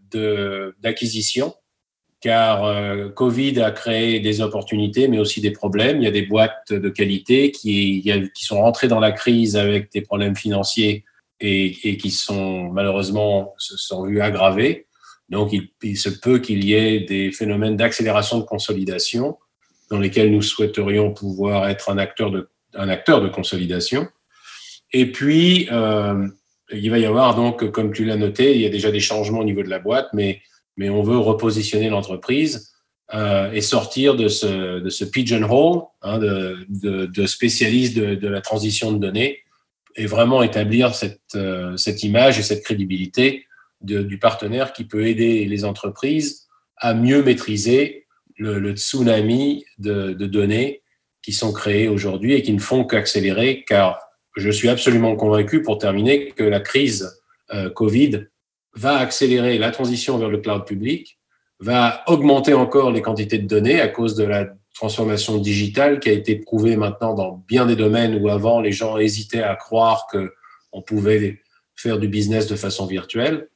d'acquisition 0.79 1.53
car 2.25 2.65
euh, 2.65 3.09
Covid 3.09 3.61
a 3.61 3.69
créé 3.69 4.19
des 4.19 4.41
opportunités, 4.41 5.07
mais 5.07 5.19
aussi 5.19 5.41
des 5.41 5.51
problèmes. 5.51 5.97
Il 6.01 6.05
y 6.05 6.07
a 6.07 6.11
des 6.11 6.23
boîtes 6.23 6.73
de 6.73 6.89
qualité 6.89 7.51
qui, 7.51 8.03
sont 8.33 8.61
rentrées 8.61 8.87
dans 8.87 8.99
la 8.99 9.11
crise 9.11 9.55
avec 9.55 9.91
des 9.91 10.01
problèmes 10.01 10.35
financiers 10.35 11.05
et, 11.39 11.97
qui 11.97 12.09
sont 12.09 12.63
malheureusement 12.71 13.53
se 13.59 13.77
sont 13.77 14.05
vus 14.05 14.21
aggravés. 14.21 14.87
Donc, 15.29 15.53
il, 15.83 15.97
se 15.97 16.09
peut 16.09 16.39
qu'il 16.39 16.65
y 16.65 16.73
ait 16.73 17.01
des 17.01 17.31
phénomènes 17.31 17.77
d'accélération 17.77 18.39
de 18.39 18.43
consolidation 18.43 19.37
dans 19.91 19.99
lesquels 19.99 20.31
nous 20.31 20.41
souhaiterions 20.41 21.13
pouvoir 21.13 21.69
être 21.69 21.91
un 21.91 21.99
acteur 21.99 22.31
de, 22.31 22.49
un 22.73 22.89
acteur 22.89 23.21
de 23.21 23.29
consolidation. 23.29 24.07
Et 24.91 25.11
puis, 25.11 25.67
euh, 25.71 26.27
il 26.71 26.89
va 26.89 26.97
y 26.97 27.05
avoir 27.05 27.35
donc, 27.35 27.69
comme 27.69 27.93
tu 27.93 28.03
l'as 28.03 28.17
noté, 28.17 28.55
il 28.55 28.61
y 28.61 28.65
a 28.65 28.69
déjà 28.69 28.89
des 28.89 28.99
changements 28.99 29.41
au 29.41 29.45
niveau 29.45 29.61
de 29.61 29.69
la 29.69 29.77
boîte, 29.77 30.07
mais 30.13 30.41
mais 30.77 30.89
on 30.89 31.01
veut 31.03 31.17
repositionner 31.17 31.89
l'entreprise 31.89 32.71
euh, 33.13 33.51
et 33.51 33.61
sortir 33.61 34.15
de 34.15 34.27
ce, 34.27 34.79
de 34.79 34.89
ce 34.89 35.05
pigeonhole 35.05 35.83
hein, 36.01 36.17
de, 36.17 36.57
de, 36.69 37.05
de 37.05 37.25
spécialiste 37.25 37.95
de, 37.95 38.27
la 38.27 38.41
transition 38.41 38.91
de 38.91 38.97
données 38.97 39.39
et 39.95 40.07
vraiment 40.07 40.43
établir 40.43 40.95
cette, 40.95 41.21
euh, 41.35 41.77
cette 41.77 42.03
image 42.03 42.39
et 42.39 42.43
cette 42.43 42.63
crédibilité 42.63 43.45
du 43.81 44.17
partenaire 44.17 44.73
qui 44.73 44.85
peut 44.85 45.05
aider 45.05 45.45
les 45.45 45.63
entreprises 45.63 46.47
à 46.77 46.95
mieux 46.95 47.21
maîtriser 47.21 48.07
le, 48.37 48.71
tsunami 48.71 49.65
de, 49.77 50.13
de, 50.13 50.25
données 50.25 50.81
qui 51.21 51.31
sont 51.31 51.53
créées 51.53 51.87
aujourd'hui 51.87 52.33
et 52.33 52.41
qui 52.41 52.53
ne 52.53 52.59
font 52.59 52.83
qu'accélérer, 52.83 53.63
car 53.67 53.99
je 54.35 54.49
suis 54.49 54.69
absolument 54.69 55.15
convaincu, 55.15 55.61
pour 55.61 55.77
terminer, 55.77 56.31
que 56.31 56.43
la 56.43 56.59
crise 56.59 57.21
euh, 57.53 57.69
Covid 57.69 58.27
va 58.75 58.97
accélérer 58.97 59.57
la 59.57 59.71
transition 59.71 60.17
vers 60.17 60.29
le 60.29 60.37
cloud 60.37 60.65
public, 60.65 61.17
va 61.59 62.03
augmenter 62.07 62.53
encore 62.53 62.91
les 62.91 63.01
quantités 63.01 63.37
de 63.37 63.47
données 63.47 63.79
à 63.79 63.87
cause 63.87 64.15
de 64.15 64.23
la 64.23 64.47
transformation 64.73 65.37
digitale 65.37 65.99
qui 65.99 66.09
a 66.09 66.11
été 66.11 66.35
prouvée 66.35 66.75
maintenant 66.75 67.13
dans 67.13 67.43
bien 67.47 67.65
des 67.65 67.77
domaines 67.77 68.21
où 68.21 68.29
avant 68.29 68.59
les 68.59 68.73
gens 68.73 68.97
hésitaient 68.97 69.43
à 69.43 69.55
croire 69.55 70.07
que 70.11 70.33
on 70.73 70.81
pouvait 70.81 71.39
faire 71.75 71.97
du 71.97 72.09
business 72.09 72.47
de 72.47 72.55
façon 72.55 72.85
virtuelle. 72.85 73.47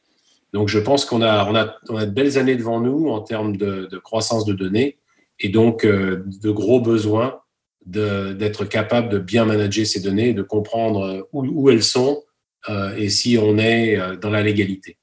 Donc 0.53 0.69
je 0.69 0.79
pense 0.79 1.03
qu'on 1.03 1.21
a, 1.21 1.45
on 1.89 1.97
a, 1.97 2.05
de 2.05 2.11
belles 2.11 2.37
années 2.37 2.55
devant 2.55 2.79
nous 2.79 3.09
en 3.09 3.19
termes 3.19 3.57
de, 3.57 3.89
croissance 4.03 4.45
de 4.45 4.53
données 4.53 4.97
et 5.39 5.49
donc 5.49 5.85
euh, 5.85 6.23
de 6.41 6.49
gros 6.49 6.79
besoins 6.79 7.41
d'être 7.85 8.65
capable 8.65 9.09
de 9.09 9.19
bien 9.19 9.45
manager 9.45 9.85
ces 9.85 9.99
données, 9.99 10.33
de 10.33 10.43
comprendre 10.43 11.27
où, 11.33 11.45
où 11.45 11.69
elles 11.69 11.83
sont 11.83 12.23
euh, 12.67 12.95
et 12.95 13.09
si 13.09 13.37
on 13.37 13.57
est 13.57 13.97
euh, 13.97 14.15
dans 14.15 14.29
la 14.29 14.43
légalité. 14.43 14.97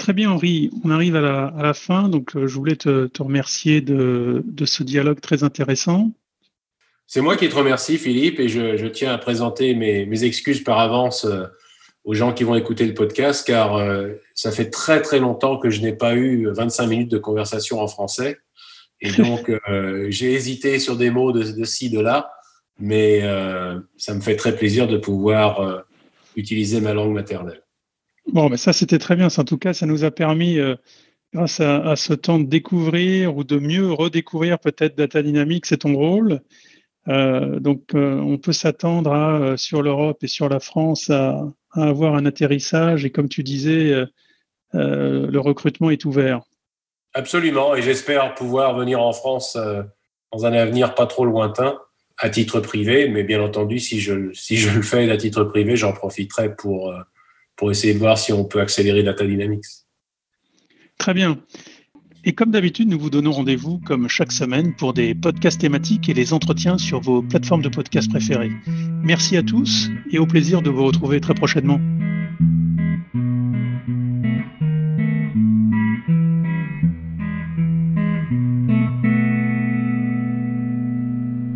Très 0.00 0.14
bien, 0.14 0.30
Henri. 0.30 0.70
On 0.82 0.88
arrive 0.88 1.14
à 1.14 1.52
la, 1.54 1.74
fin. 1.74 2.08
Donc, 2.08 2.34
euh, 2.34 2.46
je 2.46 2.54
voulais 2.54 2.76
te, 2.76 3.10
remercier 3.22 3.82
de, 3.82 4.42
ce 4.64 4.82
dialogue 4.82 5.20
très 5.20 5.44
intéressant. 5.44 6.10
C'est 7.06 7.20
moi 7.20 7.36
qui 7.36 7.50
te 7.50 7.54
remercie, 7.54 7.98
Philippe, 7.98 8.40
et 8.40 8.48
je, 8.48 8.86
tiens 8.86 9.12
à 9.12 9.18
présenter 9.18 9.74
mes, 9.74 10.24
excuses 10.24 10.64
par 10.64 10.78
avance 10.78 11.26
euh, 11.26 11.44
aux 12.04 12.14
gens 12.14 12.32
qui 12.32 12.44
vont 12.44 12.54
écouter 12.54 12.86
le 12.86 12.94
podcast, 12.94 13.46
car 13.46 13.76
euh, 13.76 14.14
ça 14.34 14.50
fait 14.50 14.70
très, 14.70 15.02
très 15.02 15.18
longtemps 15.18 15.58
que 15.58 15.68
je 15.68 15.82
n'ai 15.82 15.92
pas 15.92 16.14
eu 16.14 16.48
25 16.50 16.86
minutes 16.86 17.10
de 17.10 17.18
conversation 17.18 17.82
en 17.82 17.86
français. 17.86 18.38
Et 19.02 19.12
donc, 19.22 19.52
j'ai 20.08 20.32
hésité 20.32 20.78
sur 20.78 20.96
des 20.96 21.10
mots 21.10 21.32
de, 21.32 21.42
de 21.42 21.64
ci, 21.64 21.90
de 21.90 22.00
là, 22.00 22.30
mais 22.78 23.20
ça 23.98 24.14
me 24.14 24.22
fait 24.22 24.36
très 24.36 24.56
plaisir 24.56 24.88
de 24.88 24.96
pouvoir 24.96 25.84
utiliser 26.36 26.80
ma 26.80 26.94
langue 26.94 27.12
maternelle. 27.12 27.62
Bon, 28.32 28.56
ça, 28.56 28.72
c'était 28.72 28.98
très 28.98 29.16
bien. 29.16 29.28
En 29.36 29.44
tout 29.44 29.58
cas, 29.58 29.72
ça 29.72 29.86
nous 29.86 30.04
a 30.04 30.10
permis, 30.10 30.58
euh, 30.58 30.76
grâce 31.34 31.60
à, 31.60 31.96
ce 31.96 32.12
temps 32.12 32.38
de 32.38 32.44
découvrir 32.44 33.36
ou 33.36 33.44
de 33.44 33.58
mieux 33.58 33.92
redécouvrir 33.92 34.58
peut-être 34.58 34.96
Data 34.96 35.22
Dynamics 35.22 35.66
c'est 35.66 35.78
ton 35.78 35.94
rôle. 35.94 36.40
Euh, 37.08 37.58
donc, 37.58 37.94
euh, 37.94 38.18
on 38.18 38.38
peut 38.38 38.52
s'attendre 38.52 39.54
sur 39.56 39.82
l'Europe 39.82 40.22
et 40.22 40.28
sur 40.28 40.48
la 40.48 40.60
France 40.60 41.10
à, 41.10 41.42
avoir 41.72 42.14
un 42.14 42.26
atterrissage. 42.26 43.04
Et 43.04 43.10
comme 43.10 43.28
tu 43.28 43.42
disais, 43.42 44.04
le 44.72 45.38
recrutement 45.38 45.90
est 45.90 46.04
ouvert. 46.04 46.40
Absolument. 47.14 47.74
Et 47.74 47.82
j'espère 47.82 48.34
pouvoir 48.34 48.76
venir 48.76 49.00
en 49.00 49.12
France 49.12 49.56
dans 50.32 50.46
un 50.46 50.52
avenir 50.52 50.94
pas 50.94 51.06
trop 51.06 51.24
lointain 51.24 51.78
à 52.18 52.28
titre 52.28 52.60
privé. 52.60 53.08
Mais 53.08 53.22
bien 53.24 53.40
entendu, 53.40 53.78
si 53.78 54.00
je, 54.00 54.32
si 54.32 54.56
je 54.56 54.70
le 54.70 54.82
fais 54.82 55.10
à 55.10 55.16
titre 55.16 55.44
privé, 55.44 55.76
j'en 55.76 55.92
profiterai 55.92 56.54
pour 56.54 56.92
pour 57.60 57.70
essayer 57.70 57.92
de 57.92 57.98
voir 57.98 58.16
si 58.16 58.32
on 58.32 58.46
peut 58.46 58.58
accélérer 58.58 59.02
Data 59.02 59.26
Dynamics. 59.26 59.66
Très 60.96 61.12
bien. 61.12 61.38
Et 62.24 62.32
comme 62.32 62.50
d'habitude, 62.50 62.88
nous 62.88 62.98
vous 62.98 63.10
donnons 63.10 63.32
rendez-vous 63.32 63.78
comme 63.80 64.08
chaque 64.08 64.32
semaine 64.32 64.74
pour 64.74 64.94
des 64.94 65.14
podcasts 65.14 65.60
thématiques 65.60 66.08
et 66.08 66.14
des 66.14 66.32
entretiens 66.32 66.78
sur 66.78 67.02
vos 67.02 67.20
plateformes 67.20 67.60
de 67.60 67.68
podcasts 67.68 68.08
préférées. 68.08 68.52
Merci 69.04 69.36
à 69.36 69.42
tous 69.42 69.90
et 70.10 70.18
au 70.18 70.26
plaisir 70.26 70.62
de 70.62 70.70
vous 70.70 70.86
retrouver 70.86 71.20
très 71.20 71.34
prochainement. 71.34 71.78